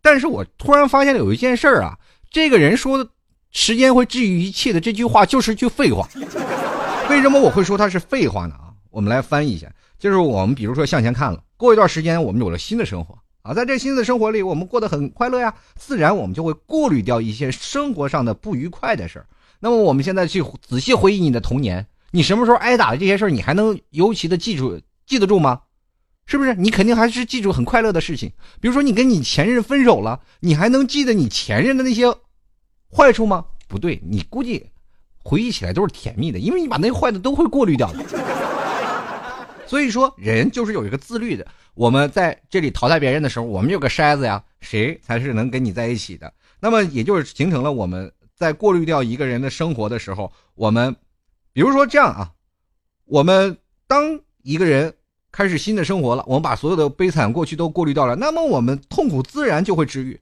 [0.00, 1.98] 但是我突然发现了有一件事儿啊，
[2.30, 3.06] 这个人说的
[3.52, 6.08] “时间会治愈一切”的这句话就是句废话。
[7.08, 8.54] 为什么我会说它是废话呢？
[8.54, 9.66] 啊，我们来翻译一下，
[10.00, 19.26] 就是我们比如说向前看了，过一段时间我们有了新的生活啊，在这新的生活里我们过得很快乐呀，自然我们就会过滤掉一些生活上的不愉快的事儿。
[19.60, 25.60] 那么我们现在去仔细回忆你的童年，你什么时候挨打的这些事儿，你还能尤其的记住记得住吗？
[26.24, 28.32] 是不是你肯定还是记住很快乐的事情？
[28.60, 32.06] 比如说你跟你前任分手了，你还能记得你前任的那些
[32.90, 33.44] 坏处吗？
[33.68, 34.64] 不对，你估计
[35.22, 38.49] 回忆起来都是甜蜜的，因为你把那些坏的都会过滤掉的。
[39.70, 41.46] 所以说，人就是有一个自律的。
[41.74, 46.32] 我们在这里淘汰别人的时候，我们有个筛子呀，谁才是能跟你在一起的？
[46.58, 50.96] 那么也就是形成了我们在过滤掉一个人的生活的时候，我们
[51.52, 52.32] 比如说这样啊，
[53.04, 53.56] 我们
[53.86, 54.92] 当一个人。
[55.32, 60.20] 开始新的生活了，我们把所有的悲惨过去都过滤掉了，那么我们痛苦自然就会治愈，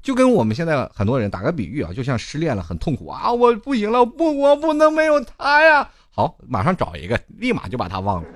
[0.00, 5.90] 就跟我们现在很多人打个比喻啊，就像失恋了很痛苦啊，我不行了，不，我不能没有他呀。
[6.14, 8.28] 好，马上找一个，立马就把他忘了，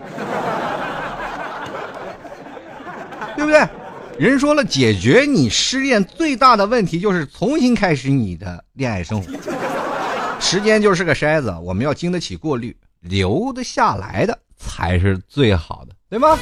[3.37, 3.65] 对不对？
[4.19, 9.31] 人说了，解决你失恋最大的问题就是重新开始你的恋爱生活。
[10.41, 15.95] 时间就是个筛子，我们要经得起过滤，留得下来的才是最好的。
[16.11, 16.37] 对吗？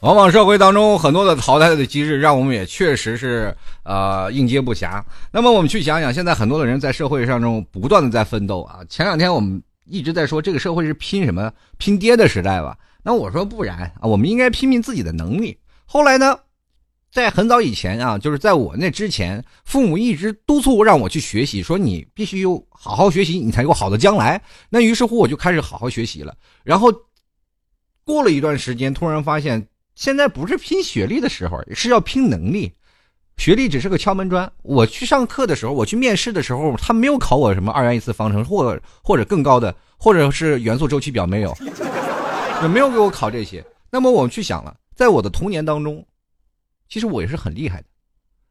[0.00, 5.02] 往往社会当中很多的淘汰的机制，让我们也确实是呃应接不暇。
[5.32, 8.80] 那么我们去想想，现在很多的人在社会上中不断的在奋斗啊。
[8.88, 12.76] 前两天我们一直在说这个社会是拼什么拼爹的时代吧？
[13.02, 15.58] 那我说不然啊，我们应该拼命自己的能力。
[15.84, 16.38] 后来呢？
[17.10, 24.38] 在很早以前啊，就是在我那之前，父母一直督促让我去学习，说你必须有好好学习，你才有好的将来。
[24.68, 26.36] 那于是乎，我就开始好好学习了。
[26.62, 26.92] 然后
[28.04, 29.66] 过了一段时间，突然发现
[29.98, 32.72] 现在不是拼学历的时候，是要拼能力。
[33.36, 34.48] 学历只是个敲门砖。
[34.62, 41.52] 我去上课的时候，我去面试的时候，他没有考我什么二元一次方程，或或者更高的，或者是元素周期表，没有，
[42.62, 43.64] 也没有给我考这些。
[43.90, 46.06] 那么我们去想了，在我的童年当中。
[46.88, 47.88] 其实我也是很厉害的，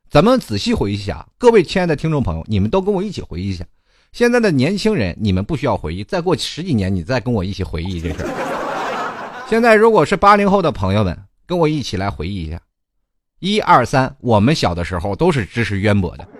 [0.10, 3.64] 咱们仔细回忆一下，各位亲爱的听众朋友，你们都跟我一起回忆一下。
[4.12, 9.46] 现在的年轻人，你们不需要回忆，再过十几年，你再跟我一起回忆这事儿。
[9.50, 12.62] 现在如果是八零后的朋友们，跟我一起来回忆一下，
[13.40, 16.28] 一二三，我们小的时候都是知识渊博的。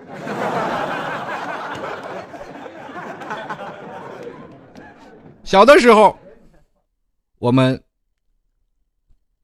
[5.42, 6.16] 小的时候，
[7.38, 7.82] 我们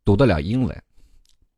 [0.04, 0.82] 读得了英文。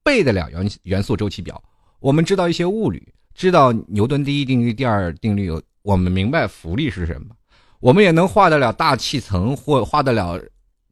[0.05, 1.61] 背得了元元素周期表，
[1.99, 5.51] 我们知道一些物理，知道牛顿第一定律、第二定律，
[5.83, 7.35] 我们明白浮力是什么，
[7.81, 10.41] 我们也能画得了大气层，或画得了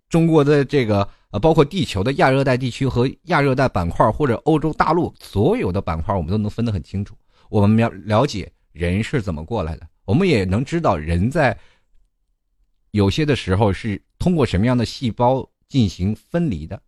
[0.09, 7.19] 中国的这个呃，包括地球的亚热带地区和亚热带板块，或者欧洲大陆所有的板块，我们都能分得很清楚。
[7.51, 11.59] 我们了了解人是怎么过来的，我们也能知道人在
[12.93, 16.81] 有些的时候是通过什么样的细胞进行分离的，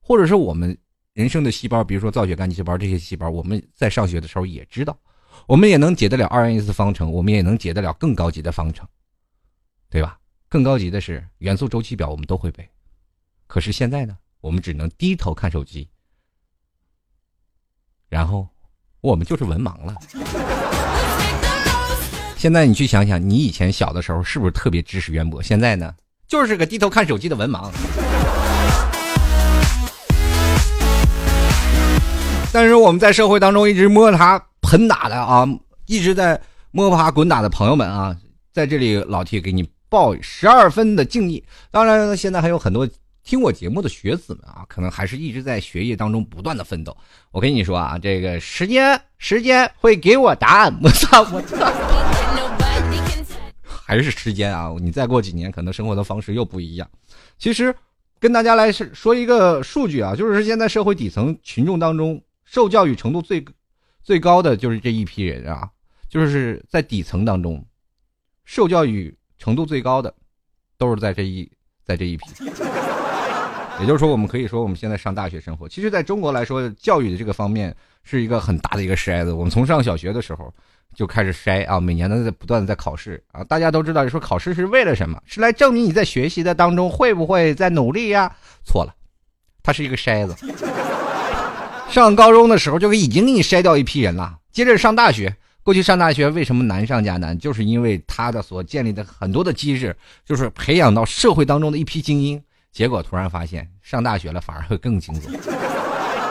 [0.00, 0.76] 或者是我们。
[1.14, 4.94] 人生的细胞，比如说造血干细胞这些细胞，我们在上学的时候也知道，
[5.46, 8.86] 我们也能解得了二元一次方程，我们也能解得了更高级的方程，
[9.88, 10.18] 对吧？
[10.46, 12.68] 更高级的是元素周期表，我们都会背。
[13.46, 15.88] 可是现在呢，我们只能低头看手机，
[18.08, 18.46] 然后
[19.00, 19.94] 我们就是文盲了。
[22.36, 25.42] 现在你去想想，你以前小的时候是不是特别知识渊博？
[25.42, 25.94] 现在呢，
[26.26, 27.70] 就是个低头看手机的文盲。
[32.52, 35.46] 但是我们在社会当中一直摸爬滚打的啊，
[35.86, 36.40] 一直在
[36.72, 38.16] 摸爬滚打的朋友们啊，
[38.52, 41.44] 在这里老铁给你报十二分的敬意。
[41.70, 42.88] 当然，现在还有很多
[43.26, 46.96] 听我节目的学子们啊，可能还是一直在学业当中不断的奋斗。
[47.32, 50.72] 我跟你说啊，这个时间时间会给我答案。
[50.80, 51.66] 我操我操！
[53.64, 56.88] 还是时间啊，你再过几年，可能生活的方式又不一样。
[57.36, 57.74] 其实，
[58.20, 62.22] 跟大家来说一个数据啊，就是现在社会底层群众当中。
[62.44, 63.44] 受教育程度最
[64.04, 65.68] 最高的就是这一批人啊，
[66.08, 67.66] 就是在底层当中，
[68.44, 70.14] 受教育程度最高的，
[70.78, 71.50] 都是在这一
[71.84, 72.24] 在这一批。
[73.80, 79.32] 也就是说，我们可以说我们现在上大学生活，其实在中国来说，教育的这个方面是一个很大的一个筛子。
[79.32, 80.52] 我们从上小学的时候
[80.94, 83.44] 就开始筛啊，每年都在不断的在考试啊。
[83.44, 85.20] 大家都知道，说考试是为了什么？
[85.26, 88.34] 是来证明你在学习的当中会不会在努力呀？
[88.64, 88.94] 错了，
[89.62, 90.34] 它是一个筛子。
[91.90, 95.34] 上高中的时候就已经给你筛掉一批人了，接着上大学。
[95.62, 97.36] 过去上大学为什么难上加难？
[97.38, 102.40] 就是因为他的所建立的很多的机制，就是培养到社会当中的一批精英。
[102.76, 105.32] 结果突然发现上大学了反而会更轻松。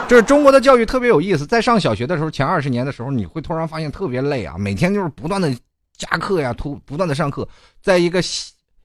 [0.08, 1.44] 这是中国的教育特别有意思。
[1.44, 5.52] 在上小学的时候，前二十年的时候，你会突然发现特别累啊，每天就是不断的
[5.96, 7.48] 加课呀，突不断的上课，
[7.82, 8.22] 在一个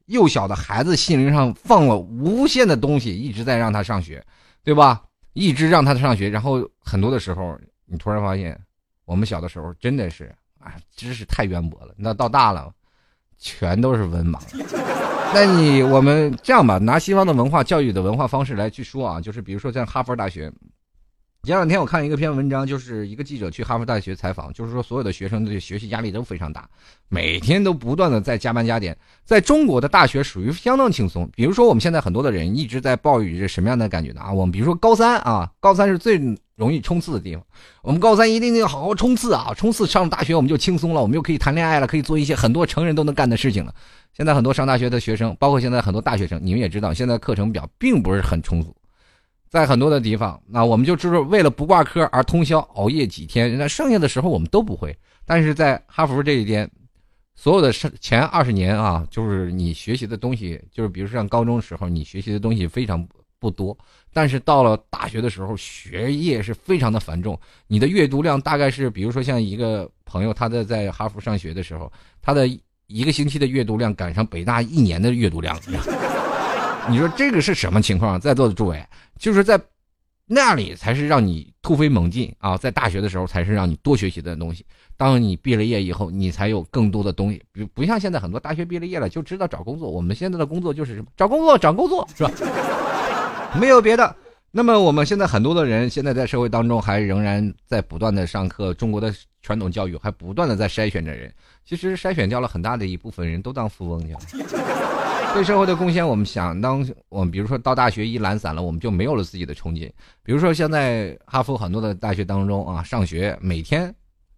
[0.08, 4.26] 幼小的孩子心灵上放了无限的东西，一直在让他上学，
[4.63, 5.04] 对吧？
[5.34, 8.60] 一直让他上学，然后很多的时候，你突然发现，
[9.06, 11.93] 我们小的时候真的是啊，知识太渊博了。
[11.95, 12.74] 那到大了，
[13.38, 14.39] 全都是文盲。
[15.34, 20.52] 那你我们这样吧，拿西方的文化教育的文化方式来去说啊，就是比如说像哈佛大学。
[21.43, 26.69] 前两天我看一个篇文章，就是一个记者去哈佛大学采访，就是说所有的学生的学习压力都非常大，
[27.10, 28.95] 每天都不断的在加班加点。
[29.25, 34.21] 在中国的大学属于相当轻松，比如说我们现在很多的人一直在抱怨着什么样的感觉呢？
[34.21, 36.21] 啊，我们比如说高三啊，高三是最
[36.56, 37.43] 容易冲刺的地方，
[37.82, 43.73] 我们高三一定要好好冲刺啊，冲刺上了大学我们就轻松了，我们又可以谈恋爱了，可以做一些很多成人都能干的事情了。
[44.15, 48.75] 现在很多上大学的学生，包括现在很多大学生，你们也知道，现在课程表并不是很充足。
[49.52, 54.98] 在很多的地方，那我们就知道为了不挂科而通宵熬夜几天，那剩下的时候我们都不会。
[55.26, 56.70] 但是在哈佛这一边，
[57.36, 63.06] 所有的前二十年啊，就是你学习的东西，就是比如说像高中时候你学习的东西非常
[63.40, 63.78] 不多，
[64.14, 67.38] 但是到了大学的时候，学业是非常的繁重。
[67.68, 72.48] 你的阅读量大概是，比如说像一个朋友，他在在哈佛上学的时候，他的
[72.88, 75.60] 一个星期的阅读量赶上北大一年的阅读量。
[76.89, 78.20] 你说这个是什么情况？
[78.20, 78.84] 在座的诸位，
[79.20, 79.60] 就是在
[80.26, 82.58] 那里才是让你突飞猛进啊！
[82.58, 84.65] 在大学的时候才是让你多学习的东西。
[84.96, 87.44] 当你毕了业以后，你才有更多的东西。
[87.52, 89.89] 不不像现在很多大学毕了业了就知道找工作。
[89.89, 91.08] 我们现在的工作就是什么？
[91.17, 92.32] 找工作，找工作，是吧？
[93.60, 94.15] 没有别的。
[94.52, 101.34] 那么我们现在很多的人现在在社会当中还仍然在不断的上课，中国的传统教育还不断的在筛选着人。
[101.65, 104.20] 其实筛选掉了很大的一部分人都当富翁去了。
[105.34, 109.89] 对社会的贡献，我们想当我们比如说到大学一懒散了，我们就没有了自己的憧憬。
[110.24, 113.94] 比如说现在哈佛很多的大学当中啊，上学每天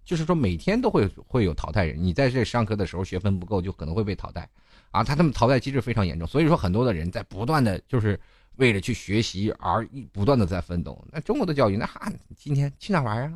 [0.06, 2.01] 就是说每天都会会有淘汰人。
[2.01, 4.47] 你在这上课的时候学分不够，就可能会被淘汰
[4.91, 5.03] 啊。
[5.03, 8.17] 他他们淘汰机制非常严重，所以说很多的人在不断的就是
[8.58, 11.03] 为了去学习而不断的在奋斗。
[11.12, 13.34] 那中国的教育，那哈，今天去哪玩啊？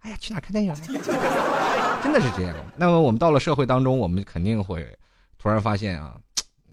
[0.00, 0.74] 哎呀，去哪看电影？
[2.02, 2.56] 真的是这样。
[2.76, 4.86] 那么我们到了社会当中，我们肯定会
[5.38, 6.16] 突然发现啊。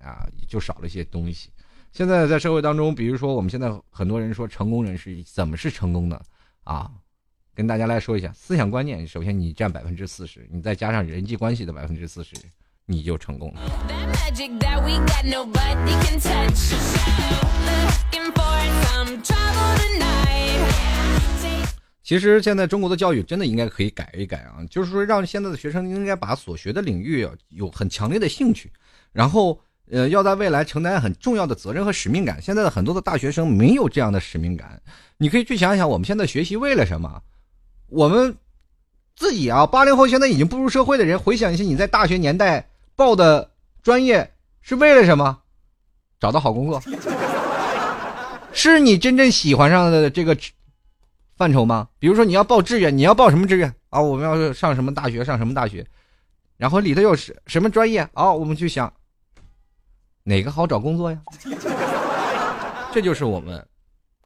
[0.04, 1.50] 啊，就少了一些东西。
[1.94, 6.22] 现在在社会当中，比如说我们现在很多人说成功人士怎么是成功的
[6.64, 6.90] 啊？
[7.54, 9.06] 跟大家来说一下思想观念。
[9.06, 12.34] 首先你占百分之四十，你再加上人际关系的百分之四十，
[12.86, 13.62] 你就成功了。
[22.02, 28.72] 其实现在中国的教育真的应该可以改一改啊，就是说让现在的学生应该把所学的领域有很强烈的兴趣，
[29.12, 29.60] 然后。
[29.92, 32.42] 呃，要在未来承担很重要的责任和使命感。
[32.42, 34.82] 现在的很多的大学生没有这样的使命感。
[35.18, 37.22] 你可以去想想，我们现在学习为了什么？
[37.88, 38.34] 我们
[39.18, 43.52] 自己啊，八零后现在已经步入社会的人，回想一下你在大学年代报的
[43.84, 45.40] 专业是为了什么？
[46.22, 46.82] 找到好工作，
[48.54, 50.38] 是你真正喜欢上的这个
[51.36, 51.90] 范畴吗？
[52.00, 54.00] 比如说你要报志愿，你要报什么志愿啊？
[54.00, 55.26] 我们要上什么大学？
[55.26, 55.86] 上什么大学？
[56.56, 58.08] 然后里头有什什么专业？
[58.14, 58.94] 哦，我们去想。
[60.24, 61.18] 哪个好找工作呀？
[62.94, 63.66] 这就是我们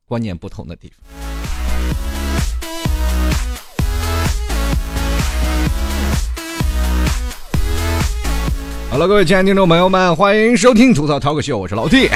[0.06, 1.06] 观念不同的地方。
[8.90, 12.10] 好了，各位亲爱的听众朋友们，欢迎收听吐槽 talk 秀，我是老 T。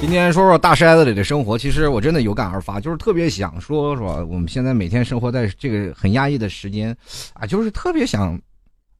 [0.00, 6.96] 今天说说大筛子里的生活，其实我真的有感而发，就是特别想说说我们现在每天生活在这个很压抑的时间，
[7.34, 8.40] 啊，就是特别想，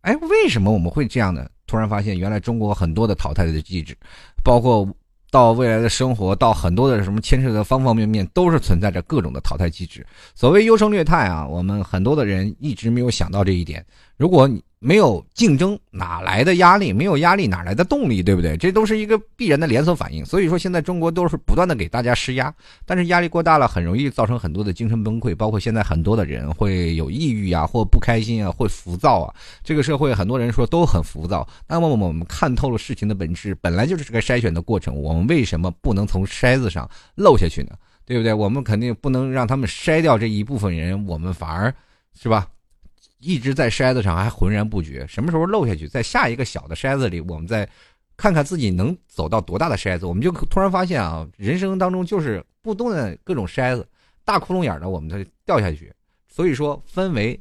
[0.02, 1.46] 哎，为什么我们会这样呢？
[1.70, 3.96] 突然发现，原来中国很多的淘汰的机制，
[4.42, 4.84] 包括
[5.30, 10.04] 到未来的生活，到很多的什么牵涉的方方面面，都是存在着各种的淘汰机制。
[10.34, 13.86] 所谓优胜劣汰啊，我们很多的人一直没有想到这一点。
[14.16, 16.90] 如果你没有竞争，哪来的压力？
[16.90, 18.22] 没有压力，哪来的动力？
[18.22, 18.56] 对不对？
[18.56, 20.24] 这都是一个必然的连锁反应。
[20.24, 22.52] 所以说，现在中国都是不断的给大家施压，
[22.86, 25.36] 但是压力过大了，很容易造成很多的精神崩溃。
[25.36, 29.34] 包括现在很多的人会有抑郁啊，或不开心啊，会浮躁啊。
[29.62, 31.46] 这个社会很多人说都很浮躁。
[31.68, 34.96] 那么我们看透了事情的本质，本来就是这个筛选的过程。
[34.96, 37.72] 我们为什么不能从筛子上漏下去呢？
[38.06, 38.32] 对不对？
[38.32, 41.72] 我们肯定不能让他们筛掉这一部分人，我们反而
[42.18, 42.48] 是吧？
[43.20, 47.68] 一直在筛子上还浑然不觉，什么时候漏下去，在下一个小的筛子里，我们再
[48.16, 53.86] 看看自己能走到多大的筛子，我们就突然发现啊，人生当中就是不断的各种筛子，
[54.24, 55.92] 大窟窿眼的我们才掉下去。
[56.28, 57.38] 所以说分为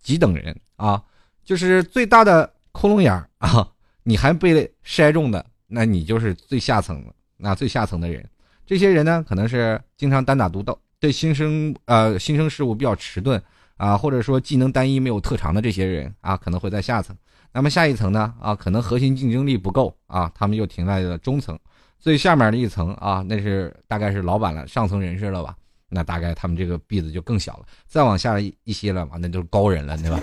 [0.00, 1.02] 几等人啊，
[1.44, 3.68] 就是最大的窟窿眼啊，
[4.02, 8.28] 你还被筛中的，那你就是最下层的，那最下层的人。
[8.66, 13.40] 这些人呢，可能是经常单打独斗，对新生呃新生事物比较迟钝。
[13.82, 17.16] 啊，或者说技能单一没有特长的这些人啊，可能会在下层。
[17.52, 18.32] 那么下一层呢？
[18.40, 21.58] 啊，可能核心竞争力不够啊，他们又停在了中层。
[21.98, 25.56] 最下面的一层啊，那是大概是老板了，上层人士了吧？
[25.88, 27.66] 那大概他们这个币子就更小了。
[27.88, 30.20] 再往下一些了嘛，那就是高人了，对吧？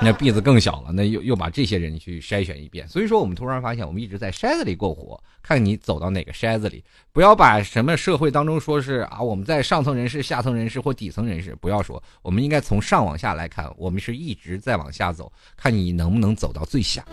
[0.00, 2.86] 那篦子更小了，那又又把这些人去筛选一遍。
[2.86, 6.84] 所以说，我们突然发现，我们一直在筛子里过活，看你走到哪个筛子里。
[7.12, 17.04] 不要把什么社会当中说是啊，我们在上层人士、下层人士或底层人士，不要说，我们应该从上往下来看，我们是一直在往下走，看你能不能走到最下。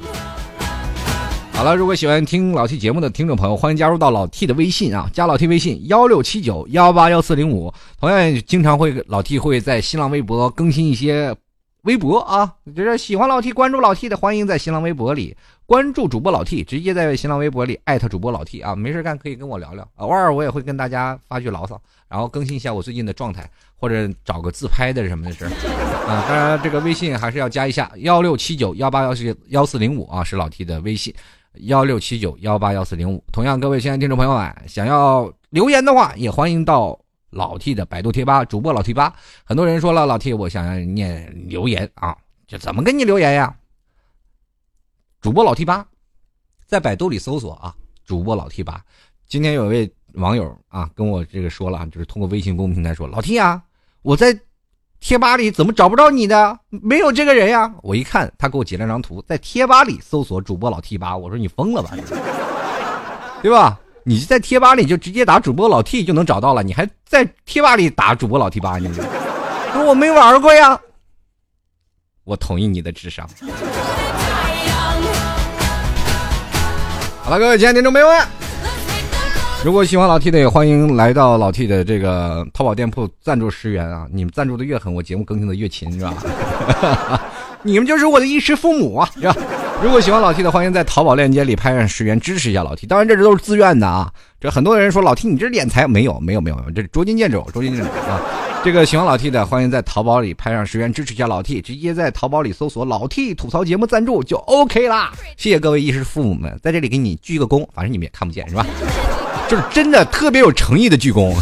[1.54, 7.74] 好了，如果喜欢听老 T 节目的听众朋友，欢迎加入到老 T 的微信啊，加老 T 微信幺六七九幺八幺四零五。
[8.00, 11.36] 同样，经常会老 T 会在新浪微博更新一些。
[11.86, 26.26] 微博啊，就是喜欢老 T、关注老 T 的，欢迎在新浪微博里关注主播老 T，直接在新浪微博里艾特主播老 T 啊，没事干可以跟我聊聊，偶尔我也会跟大家发句牢骚，然后更新一下我最近的状态，或者找个自拍的什么的事啊。
[26.28, 31.14] 当然，这个微信还是要加一下幺六七九幺八幺四幺四零五啊，是老 T 的微信
[31.60, 33.24] 幺六七九幺八幺四零五。
[33.32, 37.00] 同样，各位亲爱的听众朋友们，想要留言的话，也欢迎到。
[37.36, 42.16] 老 T 的百度贴吧主播老 T 吧，很多人说了老 T，我想要念留言啊，
[42.48, 43.54] 这怎么跟你留言呀？
[45.20, 45.86] 主播老 T 吧，
[46.66, 48.82] 在百度里搜索啊，主播老 T 吧。
[49.28, 53.62] 今天有一位网友啊跟我这个说了，就是通过微信公众平台说，老 T 啊，
[54.02, 54.40] 我在
[55.02, 56.58] 贴吧里怎么找不着你的？
[56.70, 57.76] 没有这个人呀！
[57.84, 61.92] 我一看，他给我截了张图，在贴吧里搜索主播老 T 吧，我说你疯了吧？
[63.44, 63.78] 对吧？
[64.08, 68.78] 你在贴吧里就直接打主播老 T 就能找到了，你还在贴吧里打主播老 T 吧？
[68.78, 69.04] 你说
[69.84, 70.80] 我没玩过呀？
[72.24, 73.28] 我同意你的智商。
[77.24, 78.28] 好了，各位亲爱的听众朋友们，
[79.64, 84.06] 如果喜欢老 T 的，也欢迎来到老 T 的这个淘宝店铺赞助十元啊！
[84.14, 86.14] 你们赞助的越狠，我节目更新的越勤，是吧？
[87.66, 89.36] 你们就是我的衣食父母啊，是吧？
[89.84, 92.88] 如果喜欢老 T 的，欢迎在淘宝链接里拍上十元支持一下老 T。
[92.88, 94.12] 当然，这都是自愿的啊。
[94.40, 98.20] 这很多人说老 T 你这敛财，没有没有没有，这是捉襟见肘，捉襟见肘啊。
[98.64, 105.12] 这个喜欢老 T 的，欢迎在淘宝里拍上十元支持一下老 T，直接在淘宝里搜索“老 T 吐槽节目赞助”就 OK 啦。
[105.38, 108.66] 谢谢各位衣食父母们，在这里给你鞠个躬，反正你们也看不见是吧？
[109.48, 111.36] 就是真的特别有诚意的鞠躬。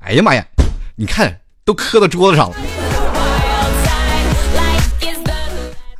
[0.00, 0.44] 哎呀妈呀，
[0.96, 2.56] 你看都磕到桌子上了。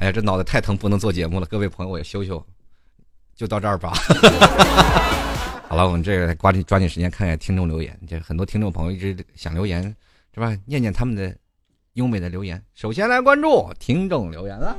[0.01, 1.45] 哎呀，这脑袋太疼，不能做节目了。
[1.45, 2.43] 各位朋友，我也休休，
[3.37, 3.93] 就到这儿吧。
[5.69, 7.95] 好了，我们这个抓紧抓紧时间看看听众留言。
[8.09, 9.83] 这很多听众朋友一直想留言，
[10.35, 10.57] 是吧？
[10.65, 11.37] 念念他们的
[11.93, 12.63] 优美的留言。
[12.75, 14.75] 首先来关注听众留言了。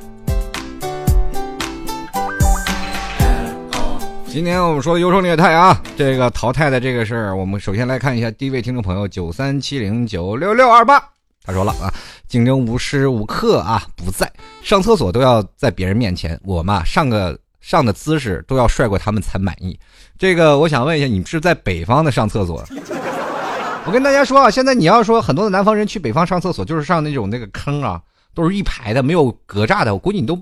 [4.26, 11.11] 今天我们说的优胜劣汰啊，这个淘汰的这个事儿，我们首先来看一下第一位听众朋友九三七零九六六二八，
[11.44, 11.94] 他说了啊。
[12.28, 14.32] 竞争无时无刻啊不在，
[14.64, 19.78] 上厕所都要在别人面前，我嘛上个上的姿势都要帅过他们才满意。
[20.18, 22.64] 这个我想问一下，你是在北方的上厕所？
[23.86, 28.00] 我跟大家说啊，现在你要说很多的南方人去北方上厕所，就是上那种那个坑啊，
[28.34, 30.42] 都是一排的，没有隔栅的，我估计你都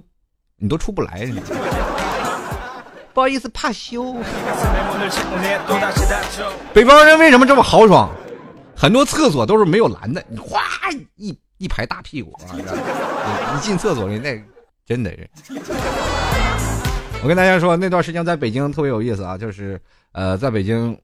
[0.57, 1.27] 你都出不来。
[3.15, 4.15] 不好意思，怕羞。
[6.73, 8.07] 北方人为什么这么豪爽？
[8.79, 10.61] 很多厕所都是没有栏的，你哗
[11.17, 12.55] 一一排大屁股啊！
[13.53, 14.41] 一进厕所里那
[14.85, 15.29] 真的是。
[17.21, 19.77] 我跟大家说，那段时间在北京特别有意思啊，就是
[20.13, 20.97] 呃，在北京，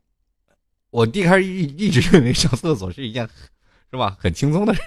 [0.90, 3.28] 我一开始一一直认为上厕所是一件
[3.92, 4.82] 是吧很轻松的事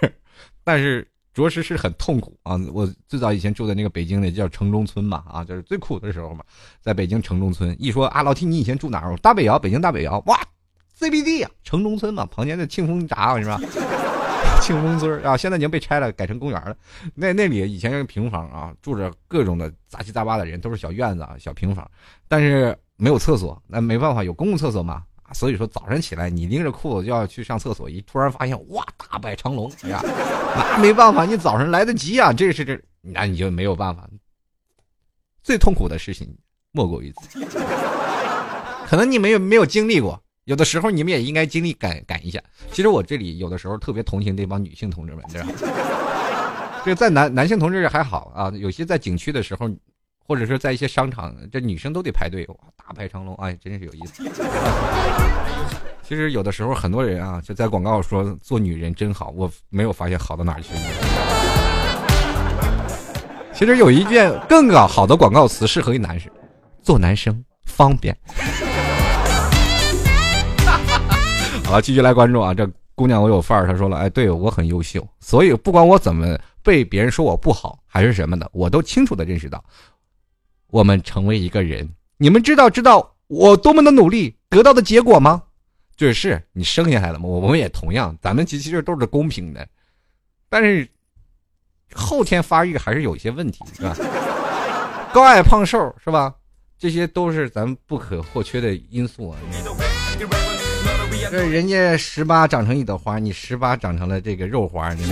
[0.64, 2.58] 但是着实是很痛苦啊。
[2.72, 6.42] 我最早以前住在那个北京那叫城中村嘛啊，就是最苦的时候嘛，
[6.80, 7.76] 在北京城中村。
[7.78, 9.14] 一说啊，老提你以前住哪儿？
[9.18, 10.40] 大北窑，北京大北窑，哇
[10.98, 13.60] ，CBD 啊，城中村嘛，旁边的庆丰闸是吧？
[14.60, 16.76] 庆丰村啊，现在已经被拆了，改成公园了。
[17.14, 21.88] 那那里以前是平房啊，住着各种的杂七杂八的人，都是小院子啊、小平房，
[22.26, 23.60] 但是没有厕所。
[23.66, 25.02] 那没办法，有公共厕所嘛。
[25.34, 32.32] 所以说早上起来，你拎着裤子就要去上厕所，一突然发现哇，大摆长龙，哎呀，那没办法，你早上来得及啊。
[32.32, 34.08] 这是这，那你就没有办法。
[35.42, 36.28] 最痛苦的事情
[36.72, 37.40] 莫过于此，
[38.86, 40.20] 可能你没有没有经历过。
[40.48, 42.40] 有的时候你们也应该经历感感一下。
[42.72, 45.48] 其实我这里有的时候特别同情这帮女性同志们，对吧？
[46.86, 49.70] 这在男男性同志还好啊，有些在景区的时候，
[50.26, 54.26] 或者是在一些商场，这女生都得排队，哇，大排长龙，哎，真是有意思。
[56.02, 60.72] 其实有的时候很多人啊，就在广告说做女人真好，我没有发现好到哪去。
[63.52, 66.32] 其实有一件更好的广告词适合于男士，
[66.82, 68.16] 做男生方便。
[71.68, 72.54] 好，继续来关注啊！
[72.54, 79.62] 这姑娘我有范儿，她说了，哎，对我很优秀，所以不管我怎么被别人说我不好还是什么的，我都清楚的认识到，
[80.68, 85.42] 我们成为一个人，你们知道知道我多么的努力得到的结果吗？
[85.94, 89.68] 就是你生下来了嘛，我们也同样，咱们其实都是公平的，
[90.48, 90.88] 但是
[91.92, 93.94] 后天发育还是有一些问题，是吧？
[95.12, 96.34] 高矮胖瘦是吧？
[96.78, 99.36] 这些都是咱们不可或缺的因素啊。
[101.30, 105.04] 这人家十八长成一朵花，你十八长成了这个肉花，你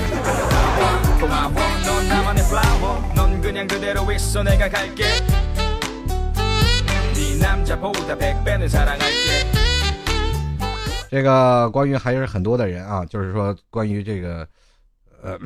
[11.10, 14.48] 这个关于还是很多的人啊，就是说关于这个，
[15.22, 15.38] 呃，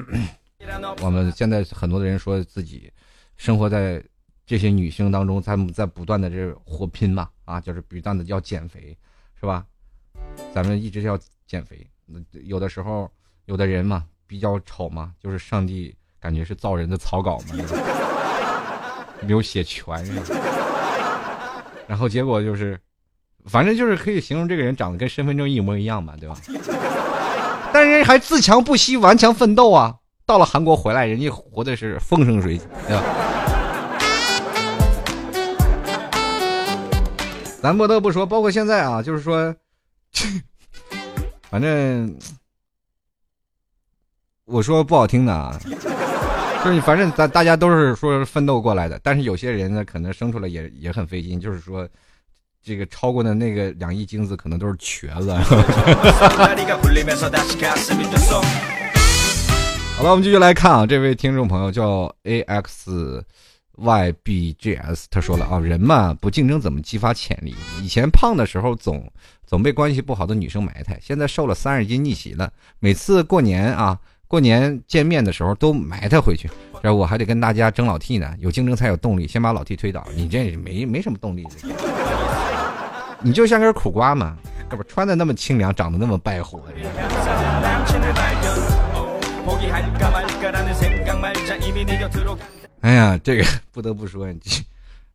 [1.03, 2.91] 我们现在很多的人说自己
[3.37, 4.03] 生活在
[4.47, 8.97] 这些女性当中，在在不断的这火拼嘛，啊，就是不断的要减肥，
[9.39, 9.65] 是吧？
[10.53, 11.87] 咱们一直要减肥，
[12.45, 13.11] 有的时候
[13.47, 17.55] 有的人嘛比较丑嘛，就是上帝感觉是造人的草稿嘛，
[19.23, 20.05] 没有写全，
[21.87, 22.79] 然后结果就是，
[23.47, 26.37] 反正就是可以形容这个人长得跟身份证一模一样嘛，对吧？
[27.73, 29.97] 但是还自强不息，顽强奋斗啊！
[30.27, 33.03] 到了韩国回来，人家活的是风生水起，对吧？
[37.63, 39.55] 咱不得不说，包括现在啊，就是说。
[41.51, 42.17] 反正
[44.45, 45.59] 我说不好听的啊，
[46.65, 51.89] 就是反正咱大家都是说奋斗过来的，但是有些人呢，可能生出来也也很费劲，就是说
[52.63, 55.33] 这个超过的那个两亿精子可能都是瘸子。
[59.97, 63.25] 好了，我们继续来看啊，这位听众朋友叫 A X。
[63.81, 67.57] ybgs，他说了啊，人嘛不竞争怎么激发潜力？
[67.81, 69.11] 以前胖的时候总
[69.51, 72.49] 总被关系不好的女生埋汰，现在瘦了三十斤逆袭了，
[72.79, 73.99] 每次过年啊
[74.29, 76.49] 过年见面的时候都埋汰回去，
[76.81, 81.49] 然后我还得跟大家争老 T 呢，有竞争才有动力，先把老 T 推倒，你这没没什么动力，
[83.23, 84.37] 你就像根苦瓜嘛，
[84.71, 86.63] 这不穿的那么清凉，长得那么败火。
[92.83, 94.39] 哎呀，这个 不得不说你，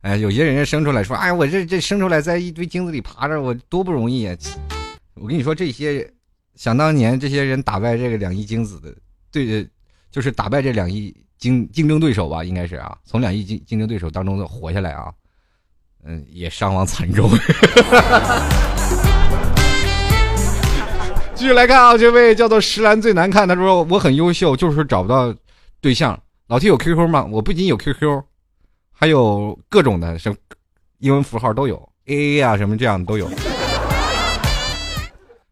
[0.06, 4.36] 哎，有些人生出来说，哎，我这这生出来在一堆精子里爬着，我多不容易啊！
[5.14, 6.08] 我跟你说，这些
[6.54, 8.94] 想当年这些人打败这个两亿精子的，
[9.32, 9.68] 对，
[10.12, 15.12] 就是打败这两亿竞竞争对手吧，应该是啊，从两亿竞竞争对手当中活下来啊，
[16.04, 17.28] 嗯，也伤亡惨重。
[21.34, 25.34] 继续来看啊，这位叫做石兰最难看，他说我很优秀，就是找不到
[25.80, 26.16] 对象。
[26.46, 27.24] 老 T 有 QQ 吗？
[27.24, 28.22] 我不仅有 QQ，
[28.98, 30.36] 还有各种的什么
[31.00, 33.30] 英文符号都有，AA 啊什么这样都有。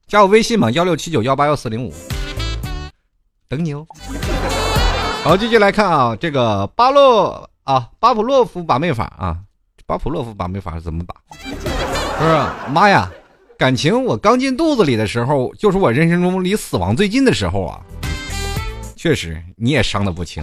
[0.06, 1.92] 加我微信嘛，幺六七九幺八幺四零五，
[3.46, 3.86] 等你哦。
[5.22, 9.36] 好，继续来看啊，这个巴洛啊，巴普洛夫把妹法啊，
[9.84, 11.14] 巴普洛夫把妹法是怎么把？
[11.28, 13.12] 不是，妈呀，
[13.58, 17.78] 感情我刚进肚子里的时候，就是我人生中离死亡最近的时候啊。
[18.96, 20.42] 确实，你也伤的不轻。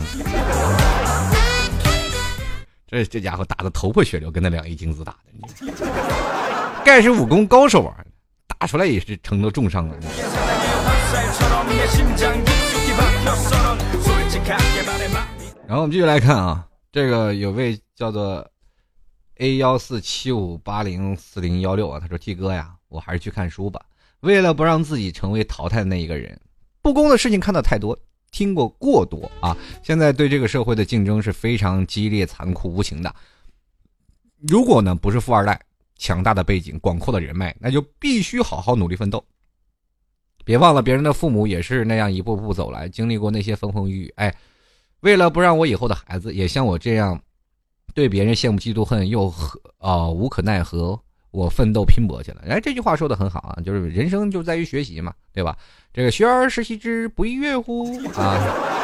[2.92, 7.96] 这这家伙打的头破血流，跟那两亿精子打的，盖是武功高手啊，
[8.60, 9.96] 打出来也是成了重伤了。
[15.66, 18.46] 然后我们继续来看啊，这个有位叫做
[19.38, 23.82] A 幺四七五八零四零幺六啊，他说：“T 哥呀，我还是去看书吧。
[24.20, 26.38] 为了不让自己成为淘汰的那一个人，
[26.82, 27.98] 不公的事情看的太多，
[28.32, 29.55] 听过过多啊。
[29.84, 33.13] 现在对这个社会的竞争是非常激烈、残酷、无情的。
[34.39, 35.59] 如果呢不是富二代、
[35.97, 39.23] 强大的背景、广阔的人脉，那就必须好好努力奋斗。
[40.43, 44.13] 别忘了，别人的父母也是那样一步步走来，经历过那些风风雨雨。
[44.15, 44.36] 哎。”
[45.01, 47.19] 为了不让我以后的孩子也像我这样，
[47.95, 51.01] 对别人羡慕嫉妒恨又何啊无可奈何，
[51.32, 52.41] 我奋斗拼搏去了。
[52.47, 55.57] 哎，这句话说的很好啊，就是人生就在于学习嘛，对吧？
[55.93, 58.38] 这个学而时习之，不亦乐乎啊？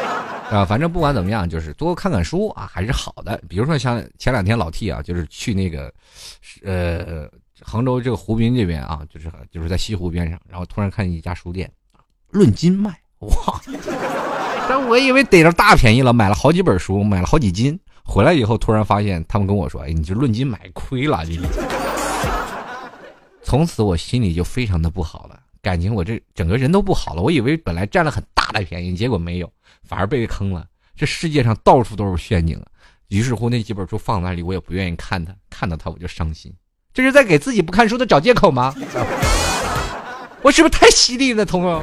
[0.51, 3.39] 啊，反正不管怎么样，就是多看看书啊，还是好的。
[3.49, 5.93] 比如说像前两天老 T 啊，就是去那个，
[6.63, 7.29] 呃，
[7.61, 11.69] 杭州这个湖滨这边啊，就是就是在西湖边上，然后突然看见一家书店，
[12.31, 13.29] 论斤卖，哇！
[14.69, 17.77] 但我以为逮着大便宜了，买了好几本书，买了好几斤。
[18.03, 21.37] 回来以后，突然发现他们跟我说：“哎，你这论斤买亏了。”你
[23.47, 27.21] 从此我心里就非常的不好了，感情我这整个人都不好了。
[27.21, 29.49] 我以为本来占了很大的便宜，结果没有，
[29.87, 30.65] 反而被坑了。
[30.97, 32.65] 这世界上到处都是陷阱啊！
[33.07, 36.53] 于是乎，那几本书放那里，我也不愿意看它，看到它我就伤心。
[36.93, 38.75] 这是在给自己不看书的找借口吗？
[40.43, 41.81] 我是不是太犀利了，彤彤？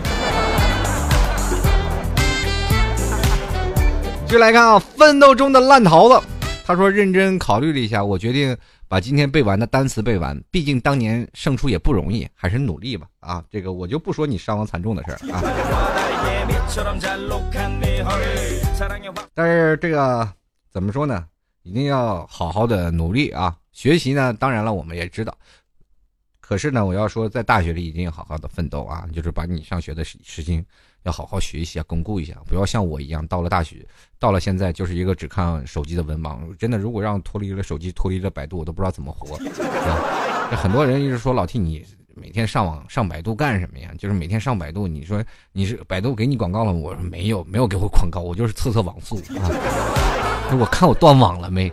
[4.29, 6.27] 就来看啊，奋斗中的烂桃子，
[6.67, 8.55] 他说认真考虑了一下，我决定
[8.89, 10.41] 把今天背完的单词背完。
[10.51, 13.07] 毕竟当年胜出也不容易，还是努力吧。
[13.21, 15.43] 啊，这个我就不说你伤亡惨重的事儿啊。
[19.35, 20.29] 但是这个
[20.71, 21.27] 怎么说呢？
[21.63, 23.57] 一定要好好的努力啊！
[23.73, 25.37] 学习呢，当然了，我们也知道。
[26.41, 29.09] 可是呢，我要说，在大学里一定要好好的奋斗啊！
[29.13, 30.65] 就是把你上学的事事情。
[31.05, 33.87] 要好好学习啊，巩固一下，不要像我一样，到了大学，
[34.25, 36.39] 到了现在就是一个只看手机的文盲。
[36.57, 39.37] 真的，如果让脱离了手机，脱离了百度，我都不知道怎么活。
[39.37, 43.91] 啊，这很多人一直说老替你每天上网上百度干什么呀？
[43.99, 45.23] 就是每天上百度，你说
[45.53, 46.73] 你是百度给你广告了？
[46.73, 49.45] 我说没有，没有给我广告，我就是测测网速啊。
[50.59, 51.71] 我看我断网了没？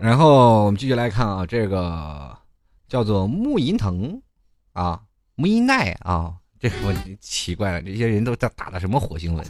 [0.00, 2.36] 然后我们继续来看啊，这个。
[2.88, 4.20] 叫做木银藤，
[4.72, 4.98] 啊，
[5.36, 9.44] 木银奈啊，这我奇怪了，这些人都在打的什么火星文？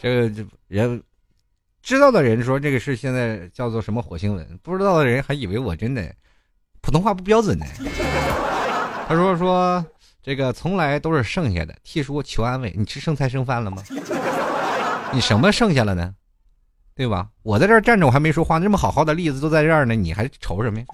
[0.00, 1.02] 这个这人
[1.82, 6.02] 知道的人说这个是现在叫做什么火星文，不知道的人还以为我真的
[6.80, 7.66] 普通话不标准呢。
[9.06, 9.84] 他说说
[10.22, 13.82] 这个从来都是剩下的，替叔求安慰，你吃剩菜剩饭了吗？
[15.12, 16.14] 你什么剩下了呢？
[16.94, 17.28] 对吧？
[17.42, 20.86] 我在这站着，我还没说话，那么好好的例子都在这儿呢，你还愁什么呀？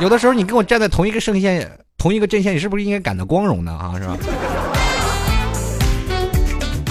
[0.00, 3.72] 有的时候你跟我站在同一个圣线、同一个阵线，你是不是应该感到光荣呢？
[3.72, 4.16] 啊，是吧？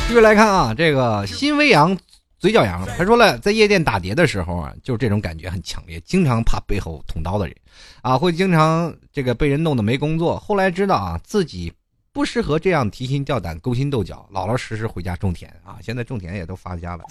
[0.08, 1.98] 继续来看啊，这个心微扬，
[2.40, 7.56] 嘴角扬，他说了，在夜店打碟的时候啊，就是这种感觉很强烈，经常怕背后捅刀的人，
[8.02, 10.40] 啊，会经常这个被人弄得没工作。
[10.40, 11.72] 后来知道啊，自己。
[12.14, 15.76] 不适合这样提心吊胆、勾心斗角，老老实实回家种田啊！
[15.82, 17.04] 现在种田也都发家了。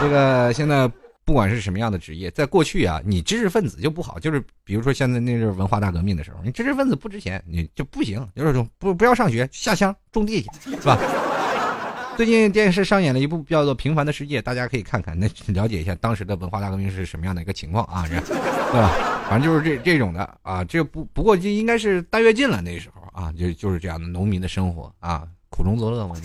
[0.00, 0.90] 这个现在
[1.24, 10.98] 不管是什么样的职业，在过去啊，你知识分子就不好，就是比如说现在那阵文化大革命的时候，你知识分子不值钱，你就不行，就是说不不要上学，下乡种地去，是吧？
[12.14, 18.04] 最近电视上演了一部叫做《平凡的世界》，大家可以看看，那了解一下当时的文化大革命是什么样的一个情况啊？
[18.04, 18.36] 是，对
[18.78, 18.90] 吧？
[19.30, 20.62] 反正就是这这种的啊。
[20.62, 26.16] 这不不过就应该是大跃进了那时候啊，就就是这样的农民的生活啊，苦中作乐嘛。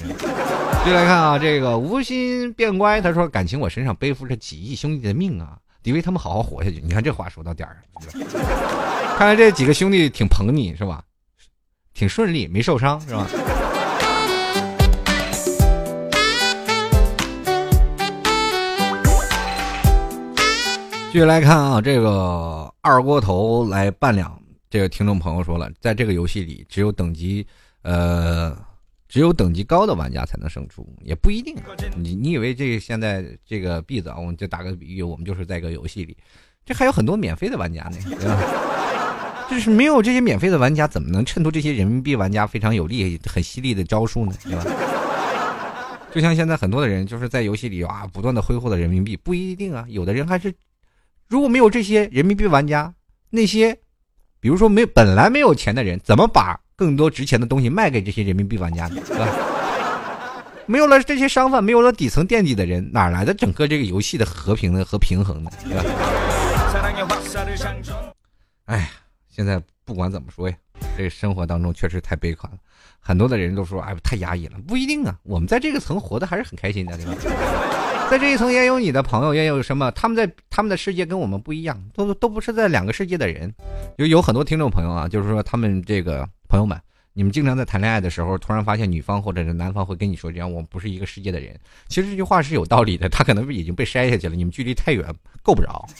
[0.86, 6.82] 就来看啊，这个无心变乖，他说感情我身上背负着几亿兄弟的命啊，得为他们好好活下去。
[6.82, 8.22] 你看这话说到点儿上，
[9.18, 11.04] 看来这几个兄弟挺捧你是吧？
[11.94, 13.28] 挺顺利，没受伤是吧？
[21.12, 24.40] 继续来看啊，这个二锅头来半两。
[24.70, 27.48] 这个听众朋友说了，在这个游戏里，只有等级，
[27.82, 28.56] 呃，
[29.08, 31.56] 只有等级高的玩家才能胜出，也不一定。
[31.96, 36.16] 你你以为这现在这个币子啊，我们就打个比喻，我们就是在一个游戏里，
[36.66, 39.48] 这还有很多免费的玩家呢， 对吧？
[39.50, 44.34] 就是没有这些免费的玩家，怎么能衬托这些人民币玩家非常有利、很犀利的招数呢？
[44.44, 44.66] 对吧？
[46.14, 50.54] 就像现在很多的人就是在游戏里啊，不断的挥霍的人民币，不一定啊，有的人还是。
[51.28, 52.94] 如果没有这些人民币玩家，
[53.30, 53.78] 那些，
[54.40, 59.02] 比如说没本来没有钱的人，怎么把更多值钱的东西卖给这些人民币玩家呢？
[59.04, 59.28] 是吧？
[60.68, 65.50] 没有了这些商贩，没有了底层垫底的人，哪来的整个这个游戏的和平呢和平衡呢？
[65.64, 65.84] 对吧？
[68.66, 68.90] 哎呀，
[69.28, 70.56] 现在不管怎么说呀，
[70.96, 72.58] 这生活当中确实太悲惨了。
[73.00, 74.58] 很多的人都说，哎，太压抑了。
[74.68, 77.14] 不一定啊，我们在这个层活的还是很开心的，对吧？
[78.10, 79.92] 在这一层也有你的朋友，也有什么？
[79.92, 83.54] 他们在他们的世界跟我们不一样，都都不是在两个世界的人。
[83.98, 86.80] 有有很多听众朋友啊，就是说他们这个朋友们，
[87.12, 91.54] 你们经常在谈恋爱的时候，突然发现女方或者是男方会跟你说这样，我们不是一个世界的人。
[91.90, 95.06] 其实这句话是有道理的，他可能已经被筛下去了，你们距离太远，
[95.44, 95.86] 够不着。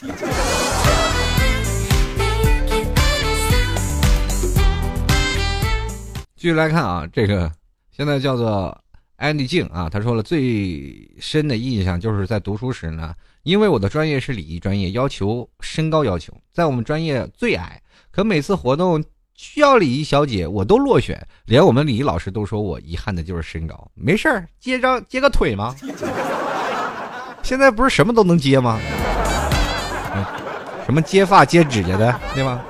[6.36, 7.52] 继续来看啊，这个
[7.90, 8.74] 现在叫做
[9.18, 13.12] 安迪静啊，他说了最深的印象就是在读书时呢，
[13.42, 19.04] 因为我的专业是礼仪专业，要求身高要求在我们专业最矮，可每次活动
[19.34, 23.90] 需要礼仪小姐我都落选，连我们礼仪老师都说我遗憾的就是身高。
[23.94, 25.74] 没事儿，接张接个腿吗？
[27.42, 28.78] 现在不是什么都能接吗？
[30.86, 32.64] 什么接发接指甲的，对吗？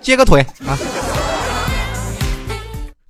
[0.00, 0.78] 接个腿啊！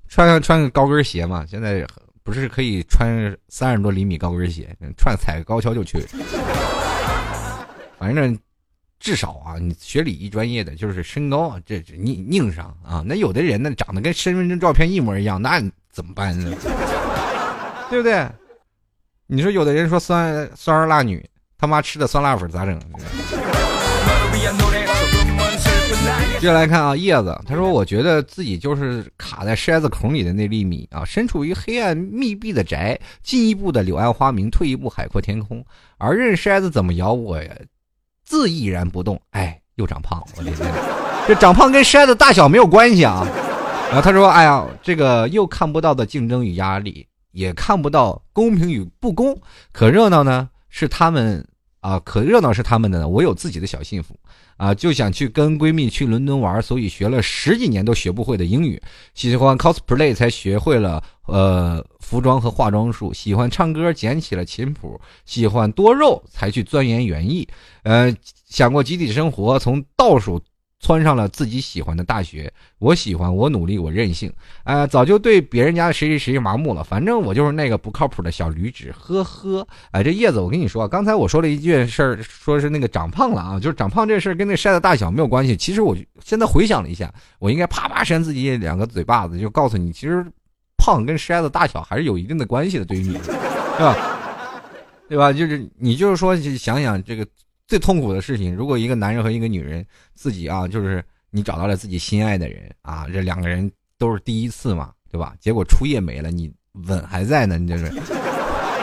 [0.09, 1.87] 穿上穿个高跟鞋嘛，现在
[2.31, 6.07] 不是可以穿三十多厘米高跟鞋，穿踩个高跷就去。
[7.99, 8.39] 反正
[9.01, 13.03] 至少啊，你学礼仪专业的就是身高啊，这硬硬上啊。
[13.05, 15.61] 那有的人呢，长得跟身份证照片一模一样，那
[15.91, 16.57] 怎么办呢？
[17.91, 18.25] 对不对？
[19.27, 21.29] 你说有的人说酸酸儿辣女，
[21.59, 22.81] 他妈吃的酸辣粉咋整？
[26.41, 35.63] 接下来看啊，叶子他说：“我觉得自己就是卡在筛子孔里的那粒米啊，身处于黑暗密闭的宅，进一步的柳暗花明，退一步海阔天空。
[35.99, 37.39] 而任筛子怎么摇，我
[38.25, 39.21] 自毅然不动。
[39.33, 40.73] 哎，又长胖了，我的天，
[41.29, 43.27] 这长胖跟筛子大小没有关系啊。
[43.89, 49.39] 然后他说：哎呀，这个又看不到的竞争与压力，也看不到公平与不公，
[49.73, 51.47] 可热闹呢是他们
[51.81, 54.15] 啊，可热闹是他们的呢，我有自己的小幸福。”
[54.57, 58.79] 啊，就想去跟闺蜜去伦敦玩，所以学了十几年都学不会的英语。
[59.15, 63.11] 喜欢 cosplay 才学会了呃服装和化妆术。
[63.11, 65.01] 喜欢唱歌捡起了琴谱。
[65.25, 67.49] 喜欢多肉才去钻研园艺。
[67.85, 68.15] 呃，
[68.47, 70.39] 想过集体生活，从倒数。
[70.81, 74.33] 窜上了自己喜欢的大学，我喜欢，我努力，我任性，
[74.65, 76.83] 呃，早就对别人家谁谁谁麻木了。
[76.83, 79.67] 反正我就是那个不靠谱的小驴子，呵呵。
[79.91, 85.55] 哎，这叶子，我跟你说，刚才我说了一件事儿，说是那个长胖了啊，就是长胖这事儿跟那筛的大小没有关系。
[85.55, 90.25] 其实我现在回想了一下，我应该啪啪扇自己两个嘴巴子，就告诉你，其实
[90.79, 93.97] 胖跟筛子大小还是有一定的关系的，对于你，对吧？
[95.11, 95.31] 对吧？
[95.31, 97.27] 就是你就是说想想这个。
[97.71, 101.01] 最痛苦的事情，如果一个男人和一个女人自己啊，就是
[101.31, 105.35] 你找到了自己心爱的人啊，这两个人都是第一次嘛，对吧？
[105.39, 106.53] 结果初夜没了，你
[106.89, 107.89] 吻还在呢，你就是，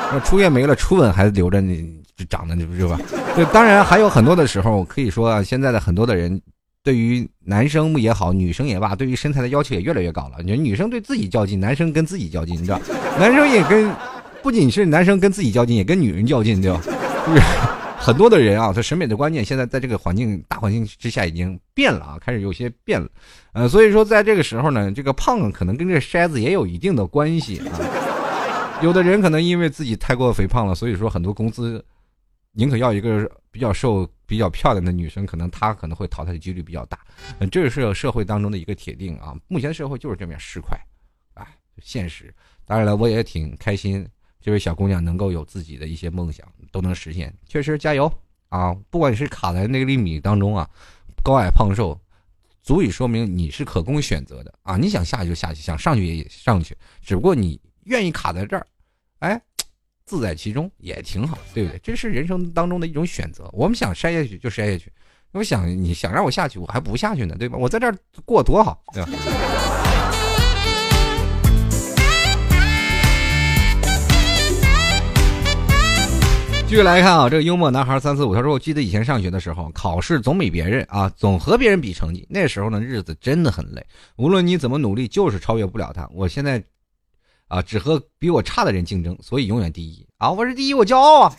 [0.10, 2.98] 那初夜没了，初吻还留着，你长得你不是吧？
[3.36, 6.42] 对，当然还有很多的时候，可以说啊，现在的很多的人
[6.82, 10.38] 对于男生也好，女生也罢，对于身材的要求也越来越高了。
[10.46, 12.80] 你说女生对自己较劲，男生跟自己较劲，你知道？
[13.20, 13.94] 男生也跟，
[14.42, 16.80] 不仅是男生跟自己较劲，也跟女人较劲，对吧？
[17.28, 17.42] 就是。
[17.98, 23.10] 很多的人啊，他审美的观念现在在这个环境大环境之下已经变了啊，开始有些变了，
[23.52, 27.80] 呃，所以说在这个时候呢，这个胖可能跟这筛子也有一定的关系啊。
[28.82, 31.84] 有的人可能因为自己太过肥胖了，所以说很多公司
[32.54, 37.00] 宁可要一个比较瘦、比较漂亮的女生，可能她可能会淘汰的几率比较大。
[37.40, 39.36] 嗯，这是社会当中的一个铁定啊。
[39.48, 40.78] 目前社会就是这么样市侩，
[41.34, 41.46] 哎，
[41.82, 42.34] 现实。
[42.66, 44.08] 当然了，我也挺开心。
[44.40, 48.12] 这位小姑娘能够有自己的一些梦想都能实现，确实加油
[48.50, 48.74] 啊！
[48.90, 50.70] 不管你是卡在那个厘米当中啊，
[51.24, 52.00] 高矮胖瘦，
[52.62, 54.78] 足以说明你是可供选择的啊！
[54.78, 58.66] 你想下去就下去，想上去也上去，只不过你愿意卡在这儿，
[59.20, 59.42] 哎，
[60.06, 61.80] 自在其中也挺好，对不对？
[61.84, 63.50] 这是人生当中的一种选择。
[63.54, 64.92] 我们想筛下去就筛下去，
[65.32, 67.58] 我想你想让我下去，我还不下去呢，对吧？
[67.58, 69.10] 我在这儿过多好，对吧？
[76.70, 82.28] 继续来看啊，这个幽默男孩三四五他说：“我记得以前上学的时候，考试总比别人啊，总和别人比成绩。
[82.30, 83.82] 那时候呢，日子真的很累，
[84.18, 86.06] 无论你怎么努力，就是超越不了他。
[86.14, 86.62] 我现在
[87.48, 90.30] 啊，只和比我差的人竞争，所以永远第一啊！
[90.30, 91.36] 我是第一，我骄傲啊！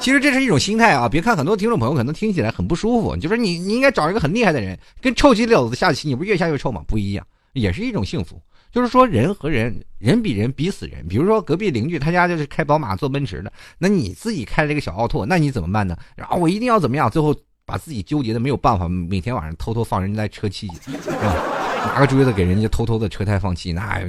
[0.00, 1.08] 其实这是一种心态啊。
[1.08, 6.82] 别看很多听众朋友可能听起来很不舒服，就说你你应该找一个很厉害的人，跟臭棋篓子下棋，你不是越下越臭吗？
[6.88, 8.42] 不一样，也是一种幸福。”
[8.78, 11.04] 就是说，人和人，人比人比死人。
[11.08, 15.98] 比如说，隔壁邻居他家就是开宝马、坐奔驰的，那你自己开了一个小奥拓，那你怎么办呢？
[16.14, 17.10] 然后我一定要怎么样？
[17.10, 17.34] 最后
[17.66, 24.00] 把自己纠结的没有办法，每天晚上偷偷放人家车气，啊，拿个锥子给人家偷偷的车胎放气，那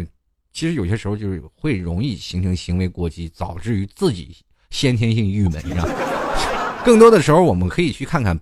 [0.53, 4.37] 其实有些时候就是会容易形成行为过激，导致于自己
[4.69, 5.89] 先天性郁闷，你知道。
[6.85, 8.39] 更多的时候，我们可以去看看，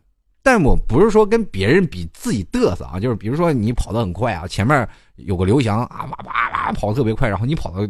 [0.48, 4.88] 但我不是说跟别人比自己嘚瑟啊，就是比如说你跑得很快啊，前面
[5.18, 7.86] 有个刘翔啊，哇哇哇跑得特别快，然后你跑到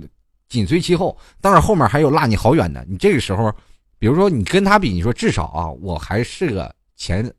[0.50, 3.54] 紧随其后，当然后面还有落你好远的，你这个时候，
[4.00, 7.32] 比如说你跟他比，你说至少啊，我还是个前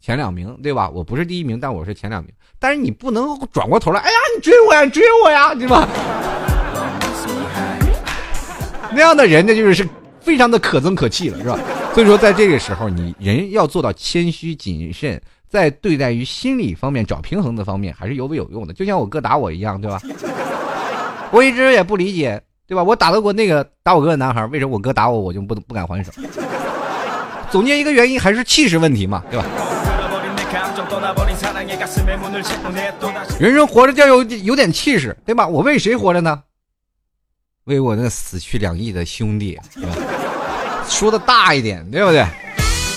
[0.00, 0.90] 前两名，对吧？
[0.90, 2.32] 我不是第一名，但我是前两名。
[2.58, 5.88] 但是你不能转过头来，哎呀，你追我呀，追我呀，对吧？
[8.90, 9.88] 那样的人，那就是是
[10.24, 11.58] 非常的可憎可气了，是吧？
[11.94, 18.72] 所以说，在这个时候，你人要做到谦虚谨慎，在对待于心理方面找平衡的方面，还是尤为有用的。
[18.72, 20.00] 就像我哥打我一样，对吧？
[21.30, 22.82] 我一直也不理解，对吧？
[22.82, 26.10] 我打得过那个打我哥的男孩，为什么我哥打我，我就不不敢还手？
[27.50, 29.46] 总结一个原因，还是气势问题嘛，对吧？
[33.38, 35.46] 人生活着就要有有点气势，对吧？
[35.46, 36.42] 我为谁活着呢？
[37.64, 39.96] 为我那死去两亿的兄弟，对吧？
[40.88, 42.24] 说的大一点，对不对？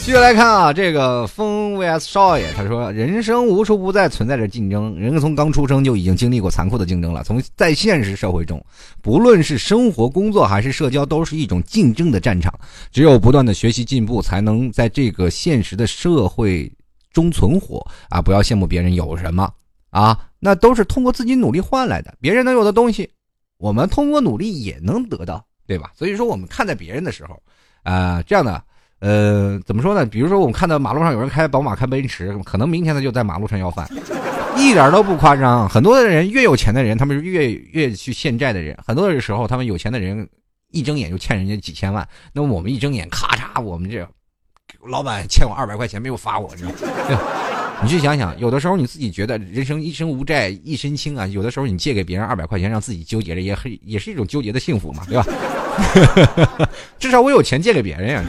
[0.02, 7.24] 继续来看啊，这个风 vs 少爷，他说：“人生无处不在存在着竞争，人从刚出生就已经经历过残酷的竞争了。
[7.24, 8.64] 从在现实社会中，
[9.02, 12.54] 不论是生活、工作还是社交，都是一种竞争的战场。
[12.92, 16.72] 只有不断的学习进步，才能在这个现实的社会。”
[17.14, 18.22] 中存活啊！
[18.22, 19.52] 不要羡慕别人有什么
[19.90, 22.14] 啊，那都是通过自己努力换来的。
[22.22, 23.10] 别人能有的东西，
[23.58, 25.92] 我们通过努力也能得到，对吧？
[25.96, 27.42] 所以说，我们看待别人的时候，
[27.88, 28.62] 啊，这样的，
[29.00, 30.06] 呃，怎么说呢？
[30.06, 33.88] 比如说，我们看到马路上有人开宝马、开奔驰，可能明天他就在马路上要饭，
[34.58, 35.70] 一点都不夸张。
[35.70, 38.78] 很多的人越有钱的人，他们是越越去欠债的人。
[38.86, 40.28] 很多的时候，他们有钱的人
[40.72, 44.06] 一睁眼就欠人家几千万，那么我们一睁眼，咔嚓，我们这。
[44.90, 46.72] 老板欠我二百块钱没有发我，你知道？
[47.82, 55.26] 你去想想，有的时候你自己觉得人生一生无债一身轻啊，有的时候你借给别人二百块钱，让自己纠结着，也很也是一种纠结的幸福嘛，对吧？
[57.00, 58.24] 至少我有钱借给别人呀。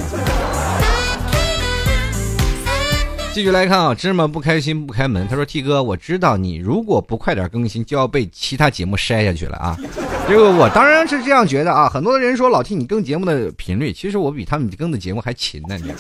[3.33, 5.25] 继续来看啊，芝麻不开心不开门。
[5.29, 9.77] 他说：“T 哥，我知道你如果不快点更新，就要被其他节目筛下去了啊。
[10.29, 11.89] ”这个我当然是这样觉得啊。
[11.89, 15.79] 很多人说老 T 你更节目的频率，其实我比他们更的节目还勤呢。
[15.79, 15.93] 你。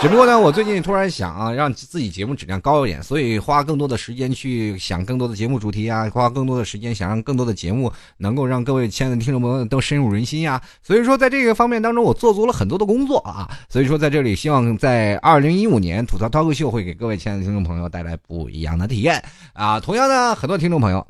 [0.00, 10.62] 只不过呢，我最近突然想啊，让自己节目质量高一点，所以花更多的时间去想更多的节目主题啊，花更多的时间想让更多的节目能够让各位亲爱的听众朋友都深入人心呀。
[10.84, 13.50] 所以说，在这个方面当中，我做足了很多的工作啊。
[13.68, 19.20] 所以说，在这里希望在二零一五年吐槽脱口秀会给各位亲爱的听众朋友带来不一样的体验
[19.52, 19.80] 啊。
[19.80, 21.04] 同样呢，很多听众朋友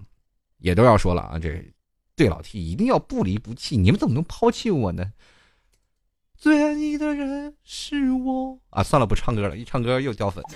[0.61, 1.63] 也都要说了啊，这
[2.17, 5.05] 对老 T 一定要不离不弃，你们怎么能抛弃我呢？
[6.79, 8.85] 你的人是我啊！
[8.85, 10.43] 算了，不唱歌了，一唱歌又掉粉。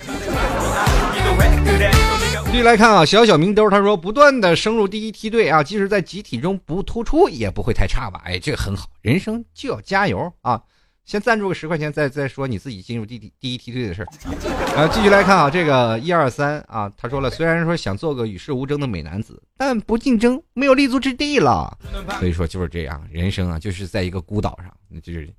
[2.45, 8.21] 继续来看啊，小小明兜他说，不断的升入第一梯队啊，即使在集体中不突出，也不会太差吧？
[8.23, 10.61] 哎，这个很好，人生就要加油啊！
[11.03, 14.07] 先赞助个十块钱，再再说你自己进入第第第一梯队的事儿。
[14.73, 21.77] 然 后继续来看啊，这个一二三啊，他说了，虽然说想做个与世无争的美男子，但不竞争没有立足之地了。
[22.19, 24.71] 所以说就是这样，人生啊，就是在一个孤岛上，
[25.01, 25.29] 就是。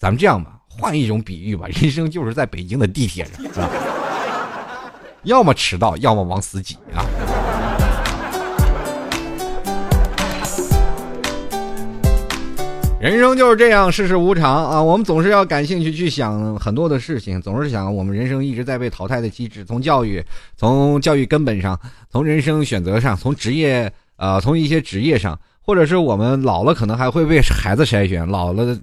[0.00, 3.68] 咱们这样吧，换一种比喻吧，人生就是在北京的地铁上，是吧？
[5.24, 7.04] 要么迟到，要么往死挤啊！
[12.98, 14.82] 人生就是这样，世事无常啊！
[14.82, 20.24] 我们总是要感兴趣去想很多的事情，总是想我们人生一直在被淘汰的机制，从教育，
[20.56, 21.78] 从教育根本上，
[22.10, 28.80] 从人生选择上，从职业，呃，从一些职业上，或者是我们老了可能还会被孩子筛选，老了。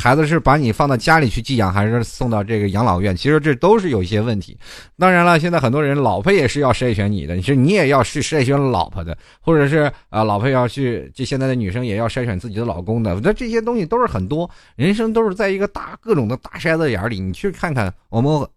[0.00, 3.14] 孩子是把你放到家里去寄养，还是送到这个养老院？
[3.14, 4.56] 其实这都是有一些问题。
[4.98, 13.20] 当然了，现在很多人老婆也是要筛选你的，你说你也要去筛选老婆的，或者是啊，老婆要去，就现在的女生也要筛选自己的老公的。
[13.22, 17.20] 那这些东西都是很多，人生都是在一个大各种的大筛子眼里。
[17.20, 18.48] 你去看看我们。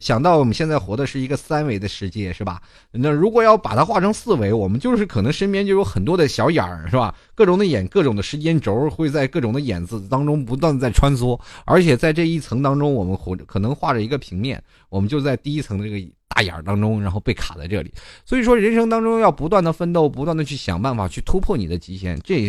[0.00, 2.60] 想到我们现在活的是一个三维的世界，是吧？
[2.92, 7.14] 那如果要把它画成四维，我们就是可能身边就有很多的小眼儿，是吧？
[7.34, 17.92] 各种的眼，各种的时间轴会在各种的眼字当中不断的在穿梭，而且在这一层当中，我们活可能画着一个平面，我们就在第一层的这个大眼儿当中，然后被卡在这里。
[18.24, 22.40] 所以说，人生当中要不断的奋斗，不断的去想办法去突破你的极限，这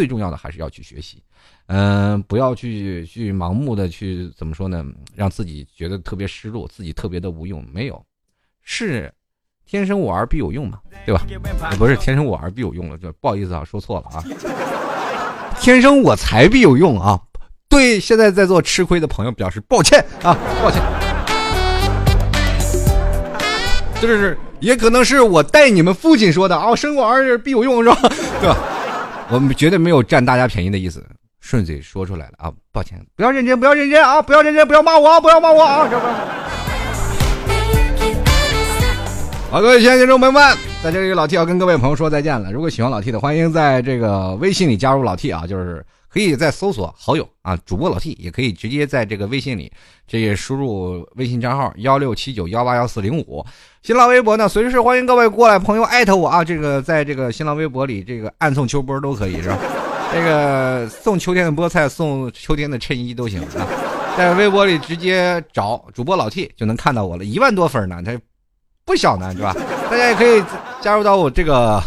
[0.00, 1.22] 最重要的还是要去学习。
[1.66, 4.82] 嗯，不要去去盲目的去怎么说呢？
[5.14, 7.62] 让自己觉得特别失落，自己特别的无用。
[7.70, 8.02] 没有，
[8.62, 9.12] 是
[9.66, 11.22] 天生我儿必有用嘛，对吧？
[11.76, 14.24] 不是天生我儿必有用了，就不好意思啊，说错了啊。
[15.60, 17.20] 天生我才必有用啊！
[17.68, 20.80] 对现在在做吃亏的朋友表示抱歉啊，抱歉。
[24.00, 27.98] 就是也可能是我带你们父亲说的啊，生我儿必有用，是吧？
[28.40, 28.56] 对吧？
[29.32, 31.06] 我们绝对没有占大家便宜的意思，
[31.40, 35.88] 顺嘴说出来了啊，抱歉，不要认真，不要认真啊，不要认真，不要骂我啊，不要骂我啊，
[39.52, 42.50] 好，各位亲爱的观众朋友们，在这里老 T 要跟各位朋友说再见了。
[42.50, 49.70] 如果喜欢老 T 的，欢迎在这个微信里加入老 T 啊，就是可以在搜索好友啊，主播老 T，也可以直接在这个微信里
[50.06, 53.44] 这也输入微信账号幺六七九幺八幺四零五。
[53.82, 59.58] 新浪微博呢，随时欢迎各位过来朋友艾特我啊，这个在这个新浪微博里这个暗送秋波都可以是吧？
[60.12, 63.66] 这个送秋天的菠菜，送秋天的衬衣都行啊。
[64.16, 68.18] 在微博里直接找主播老 T 就能看到我了，一万多粉呢，他。
[68.82, 69.54] 不小呢，是吧？
[69.88, 70.42] 大家也可以
[70.80, 71.80] 加入到我这个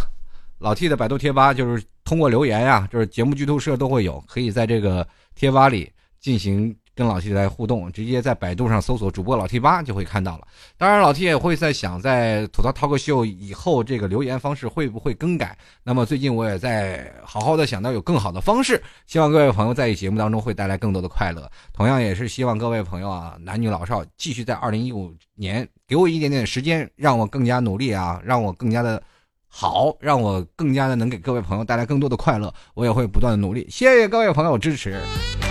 [0.59, 10.47] 老 T 的百度贴吧，就是通过留言呀，就是节目剧透社都会有，可以在这个贴吧里进行跟老 T 来互动，直接在百度上搜索主播老 T 吧就会看到了。
[10.77, 15.57] 当然，老 T 也会在想，在吐槽 talk show 以后，这个留言方式会不会更改？
[15.83, 21.49] 那么最近我也在好好的想到有更好的方式，希望各位朋友在节目当中会带来更多的快乐。
[21.73, 25.67] 同样也是希望各位朋友啊，男女老少继续在二零一五年。
[25.85, 29.01] 给我一点点时间，让我更加努力啊，让我更加的
[29.55, 32.51] 好，让我更加的能给各位朋友带来更多的快乐。
[32.73, 34.99] 我也会不断的努力，谢谢各位朋友支持。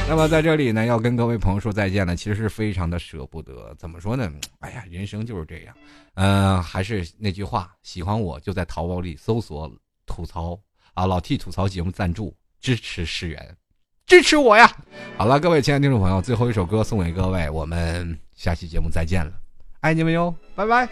[0.09, 3.72] 那么在这里呢，要跟各位朋友说再见了，其实是非常的舍不得。
[3.78, 4.28] 怎么说呢？
[4.59, 5.74] 哎呀，人生就是这样。
[6.14, 9.70] 嗯，还是那句话，喜欢我就在淘宝里搜索
[10.05, 10.59] 吐槽
[10.94, 13.57] 啊，老 T 吐槽节目赞助支持十元，
[14.05, 14.68] 支持我呀！
[15.16, 19.32] 好了，各位亲爱的听众朋友，最后一首歌送给各位，我们下期节目再见了。
[19.78, 20.88] 爱你们哟，拜拜。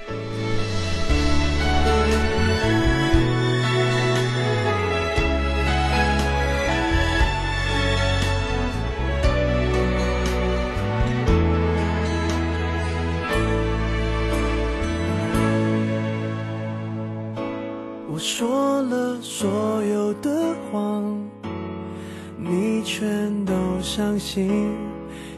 [23.01, 24.77] 全都相信，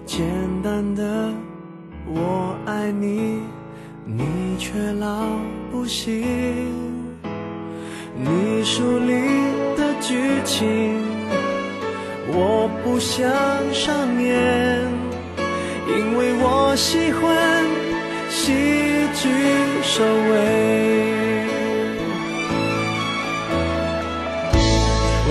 [0.05, 0.27] 简
[0.65, 1.33] 单的。
[2.13, 3.39] 我爱你，
[4.05, 5.29] 你却老
[5.71, 6.25] 不信。
[8.17, 9.13] 你书里
[9.77, 10.99] 的剧情，
[12.35, 13.31] 我不想
[13.73, 14.85] 上演，
[15.87, 17.65] 因为我喜欢
[18.29, 18.53] 喜
[19.15, 19.29] 剧
[19.85, 21.22] 收尾。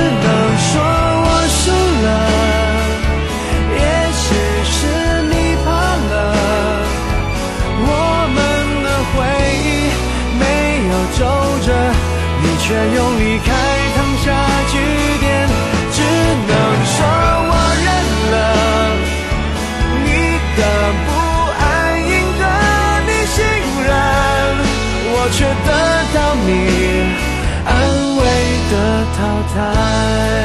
[0.00, 0.08] 只能
[0.56, 1.28] 说我
[1.60, 1.62] 输
[2.04, 2.08] 了。
[3.76, 3.84] 也
[4.16, 4.24] 许
[4.64, 4.72] 是，
[5.28, 5.32] 你
[5.62, 5.68] 怕
[6.10, 6.12] 了。
[7.84, 7.92] 我
[8.34, 8.36] 们
[8.82, 9.12] 的回
[9.66, 9.68] 忆
[10.40, 10.42] 没
[10.88, 11.20] 有皱
[11.66, 11.68] 褶，
[12.40, 12.64] 你却
[12.96, 13.46] 用离开
[13.94, 14.26] 烫下
[14.72, 14.74] 句
[15.20, 15.28] 点，
[15.92, 15.98] 只
[16.48, 16.52] 能
[16.86, 16.96] 说
[17.50, 17.52] 我
[17.84, 17.88] 认
[18.32, 18.34] 了。
[20.02, 20.08] 你
[20.56, 20.58] 的
[21.04, 21.08] 不
[21.60, 21.62] 安
[22.08, 22.42] 赢得
[23.04, 23.36] 你信
[23.84, 23.92] 任，
[25.12, 25.68] 我却得
[26.14, 26.48] 到你
[27.66, 27.99] 安慰
[29.20, 30.39] 淘汰。